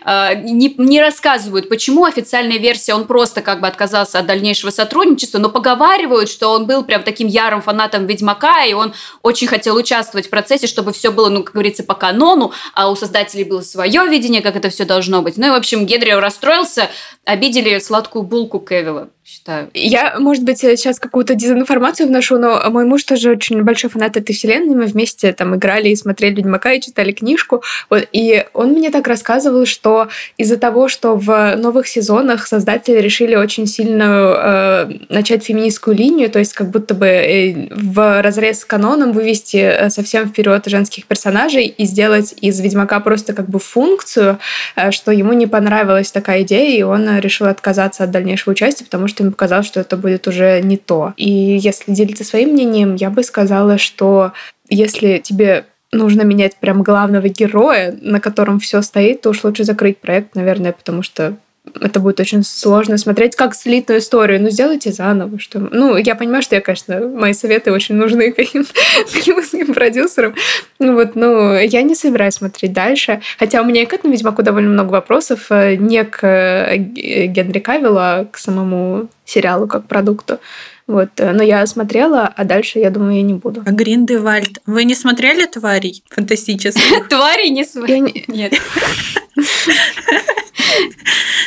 [0.04, 5.40] А, не, не рассказывают, почему официальная версия, он просто как бы отказался от дальнейшего сотрудничества,
[5.40, 10.28] но поговаривают что он был прям таким ярым фанатом Ведьмака, и он очень хотел участвовать
[10.28, 14.08] в процессе, чтобы все было, ну, как говорится, по канону, а у создателей было свое
[14.08, 15.38] видение, как это все должно быть.
[15.38, 16.90] Ну и, в общем, Генри расстроился,
[17.26, 19.10] обидели сладкую булку Кевилла.
[19.26, 19.72] Считаю.
[19.74, 24.34] Я, может быть, сейчас какую-то дезинформацию вношу, но мой муж тоже очень большой фанат этой
[24.34, 24.76] вселенной.
[24.76, 27.64] Мы вместе там играли и смотрели Ведьмака и читали книжку.
[27.90, 33.36] Вот, и он мне так рассказывал, что из-за того, что в новых сезонах создатели решили
[33.36, 38.66] очень сильно э, начать феминистскую линию, то есть как будто бы э, в разрез с
[38.66, 44.38] каноном вывести э, совсем вперед женских персонажей и сделать из Ведьмака просто как бы функцию,
[44.76, 49.08] э, что ему не понравилась такая идея, и он решил отказаться от дальнейшего участия, потому
[49.08, 51.14] что ему показалось, что это будет уже не то.
[51.18, 54.34] И если делиться своим мнением, я бы сказала, что
[54.70, 59.98] если тебе нужно менять прям главного героя, на котором все стоит, то уж лучше закрыть
[59.98, 61.36] проект, наверное, потому что
[61.80, 64.42] это будет очень сложно смотреть как слитную историю.
[64.42, 65.40] Ну, сделайте заново.
[65.40, 65.60] Что...
[65.60, 70.36] Ну, я понимаю, что я, конечно, мои советы очень нужны каким-то продюсерам.
[70.80, 73.22] Ну, вот, ну, я не собираюсь смотреть дальше.
[73.38, 75.48] Хотя у меня и к этому Ведьмаку довольно много вопросов.
[75.50, 80.40] Э, не к э, Генри Кавиллу, а к самому сериалу как продукту.
[80.88, 83.64] Вот, э, но я смотрела, а дальше, я думаю, я не буду.
[83.66, 84.60] А Гриндевальд.
[84.68, 87.08] Вы не смотрели «Тварей» фантастических?
[87.10, 88.24] «Тварей» не смотрели?
[88.28, 88.54] Нет.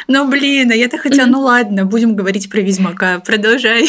[0.08, 3.20] Ну, блин, а я-то хотела, ну ладно, будем говорить про Ведьмака.
[3.20, 3.86] Продолжай,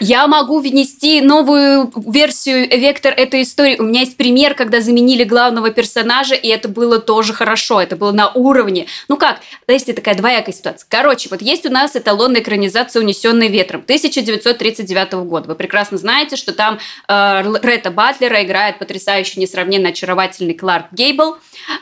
[0.00, 3.76] я могу внести новую версию вектор этой истории.
[3.78, 8.12] У меня есть пример, когда заменили главного персонажа, и это было тоже хорошо, это было
[8.12, 8.86] на уровне.
[9.08, 10.86] Ну как, есть такая двоякая ситуация.
[10.88, 15.48] Короче, вот есть у нас эталонная экранизация «Унесенный ветром» 1939 года.
[15.48, 16.78] Вы прекрасно знаете, что там
[17.08, 21.36] э, Ретта Батлера играет потрясающий, несравненно очаровательный Кларк Гейбл.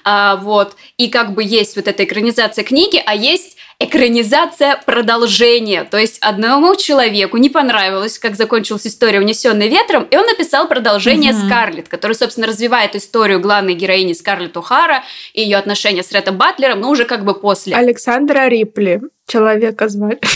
[0.05, 0.77] А, вот.
[0.97, 5.85] И как бы есть вот эта экранизация книги, а есть экранизация продолжения.
[5.85, 11.33] То есть одному человеку не понравилось, как закончилась история «Унесенная ветром», и он написал продолжение
[11.33, 11.47] угу.
[11.47, 15.03] «Скарлетт», который, собственно, развивает историю главной героини Скарлетт О'Хара
[15.33, 17.77] и ее отношения с Реттом Батлером, но уже как бы после.
[17.77, 19.01] Александра Рипли.
[19.27, 20.19] Человека звали.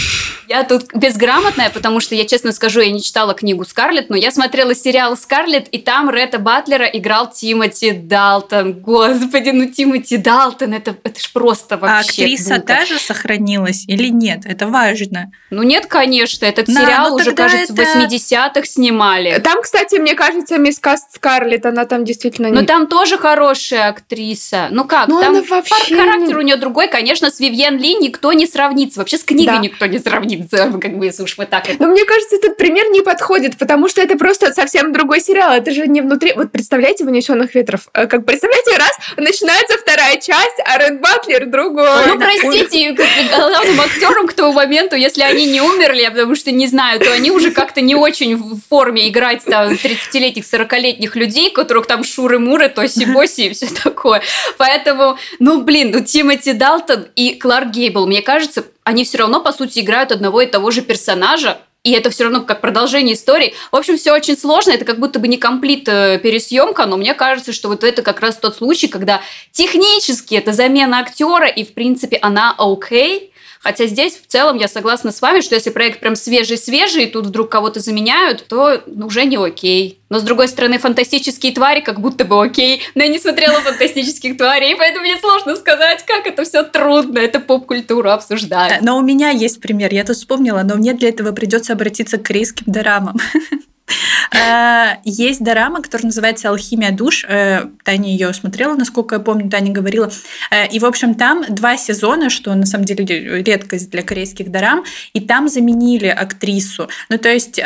[0.52, 4.30] Я тут безграмотная, потому что, я честно скажу, я не читала книгу Скарлетт, но я
[4.30, 8.74] смотрела сериал Скарлетт, и там Ретта Батлера играл Тимоти Далтон.
[8.74, 12.66] Господи, ну Тимоти Далтон, это, это ж просто вообще А актриса бука.
[12.66, 14.40] та же сохранилась или нет?
[14.44, 15.32] Это важно.
[15.48, 17.82] Ну нет, конечно, этот да, сериал ну уже, кажется, это...
[17.82, 19.38] в 80-х снимали.
[19.38, 22.50] Там, кстати, мне кажется, мисс Каст Скарлетт, она там действительно...
[22.50, 22.66] Но не...
[22.66, 24.68] там тоже хорошая актриса.
[24.70, 25.96] Ну как, ну, там вообще...
[25.96, 28.98] характер у нее другой, конечно, с Вивьен Ли никто не сравнится.
[28.98, 29.62] Вообще с книгой да.
[29.62, 31.64] никто не сравнится сравнится, как бы, если уж мы так...
[31.78, 35.52] Но мне кажется, этот пример не подходит, потому что это просто совсем другой сериал.
[35.52, 36.32] Это же не внутри...
[36.34, 37.88] Вот представляете «Унесенных ветров»?
[37.94, 41.88] Э, как представляете, раз, начинается вторая часть, а Ред Батлер другой.
[42.06, 47.00] Ну, простите, главным актерам к тому моменту, если они не умерли, потому что не знаю,
[47.00, 52.04] то они уже как-то не очень в форме играть там 30-летних, 40-летних людей, которых там
[52.04, 54.22] шуры-муры, тоси-боси и все такое.
[54.58, 59.52] Поэтому, ну, блин, ну, Тимоти Далтон и Кларк Гейбл, мне кажется, они все равно, по
[59.52, 63.54] сути, играют одного и того же персонажа, и это все равно как продолжение истории.
[63.72, 64.70] В общем, все очень сложно.
[64.70, 68.20] Это как будто бы не комплит э, пересъемка, но мне кажется, что вот это как
[68.20, 69.20] раз тот случай, когда
[69.50, 73.31] технически это замена актера, и в принципе она окей,
[73.62, 77.26] Хотя здесь в целом я согласна с вами, что если проект прям свежий-свежий, и тут
[77.26, 80.00] вдруг кого-то заменяют, то уже не окей.
[80.08, 82.82] Но с другой стороны, фантастические твари как будто бы окей.
[82.94, 87.38] Но я не смотрела фантастических тварей, поэтому мне сложно сказать, как это все трудно, это
[87.38, 88.82] поп-культуру обсуждать.
[88.82, 92.24] Но у меня есть пример, я тут вспомнила, но мне для этого придется обратиться к
[92.24, 93.16] корейским дорамам.
[94.34, 97.24] Э, есть дорама, которая называется «Алхимия душ».
[97.28, 100.10] Э, Таня ее смотрела, насколько я помню, Таня говорила.
[100.50, 104.84] Э, и, в общем, там два сезона, что на самом деле редкость для корейских дорам,
[105.12, 106.88] и там заменили актрису.
[107.10, 107.60] Ну, то есть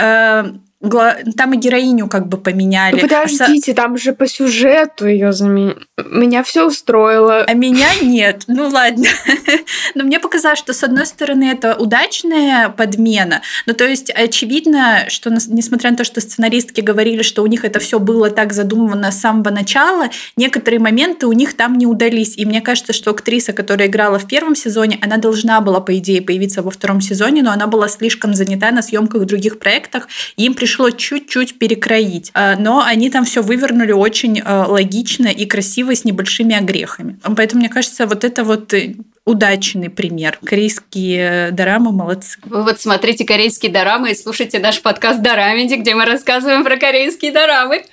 [1.36, 2.96] там и героиню как бы поменяли.
[2.96, 5.76] Ну, подождите, там же по сюжету ее заменили.
[6.10, 7.42] Меня все устроило.
[7.42, 8.44] А меня нет.
[8.46, 9.06] Ну ладно.
[9.94, 13.42] Но мне показалось, что с одной стороны это удачная подмена.
[13.66, 17.78] Ну то есть очевидно, что несмотря на то, что сценаристки говорили, что у них это
[17.78, 22.36] все было так задумано с самого начала, некоторые моменты у них там не удались.
[22.36, 26.22] И мне кажется, что актриса, которая играла в первом сезоне, она должна была, по идее,
[26.22, 30.44] появиться во втором сезоне, но она была слишком занята на съемках в других проектах, и
[30.44, 32.30] им пришлось пришлось чуть-чуть перекроить.
[32.34, 37.18] А, но они там все вывернули очень а, логично и красиво с небольшими огрехами.
[37.36, 40.38] Поэтому, мне кажется, вот это вот э, удачный пример.
[40.44, 42.38] Корейские дорамы молодцы.
[42.44, 47.32] Вы вот смотрите корейские дорамы и слушайте наш подкаст Дорамеди, где мы рассказываем про корейские
[47.32, 47.84] дорамы,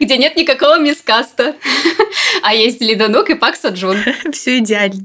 [0.00, 1.54] где нет никакого мискаста,
[2.42, 3.98] а есть Лидонук и Пак Соджун.
[4.32, 5.04] Все идеально.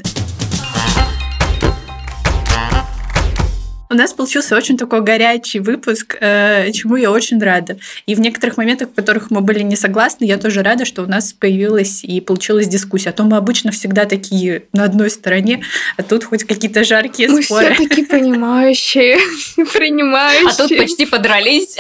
[3.90, 7.78] У нас получился очень такой горячий выпуск, э, чему я очень рада.
[8.06, 11.06] И в некоторых моментах, в которых мы были не согласны, я тоже рада, что у
[11.06, 13.10] нас появилась и получилась дискуссия.
[13.12, 15.64] А то мы обычно всегда такие на одной стороне,
[15.96, 17.74] а тут хоть какие-то жаркие Мы споры.
[17.76, 19.18] все таки понимающие,
[19.56, 20.50] принимающие.
[20.50, 21.78] А тут почти подрались.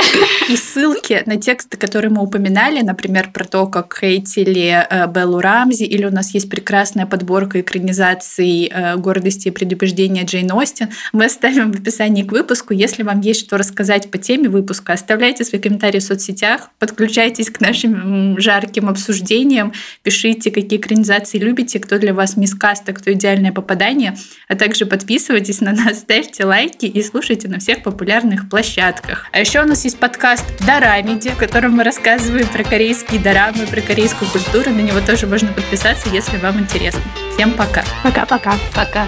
[0.47, 5.83] И ссылки на тексты, которые мы упоминали, например, про то, как хейтили э, Беллу Рамзи,
[5.83, 11.73] или у нас есть прекрасная подборка экранизаций э, «Гордости и предубеждения» Джейн Остин, мы оставим
[11.73, 12.73] в описании к выпуску.
[12.73, 17.59] Если вам есть что рассказать по теме выпуска, оставляйте свои комментарии в соцсетях, подключайтесь к
[17.59, 19.73] нашим жарким обсуждениям,
[20.03, 24.15] пишите, какие экранизации любите, кто для вас мискаст, а кто идеальное попадание,
[24.47, 29.25] а также подписывайтесь на нас, ставьте лайки и слушайте на всех популярных площадках.
[29.31, 33.81] А еще у нас есть подкаст Дорамеди, в котором мы рассказываем про корейские дорамы, про
[33.81, 34.69] корейскую культуру.
[34.69, 37.01] На него тоже можно подписаться, если вам интересно.
[37.33, 37.83] Всем пока!
[38.03, 38.55] Пока-пока.
[38.75, 39.07] Пока.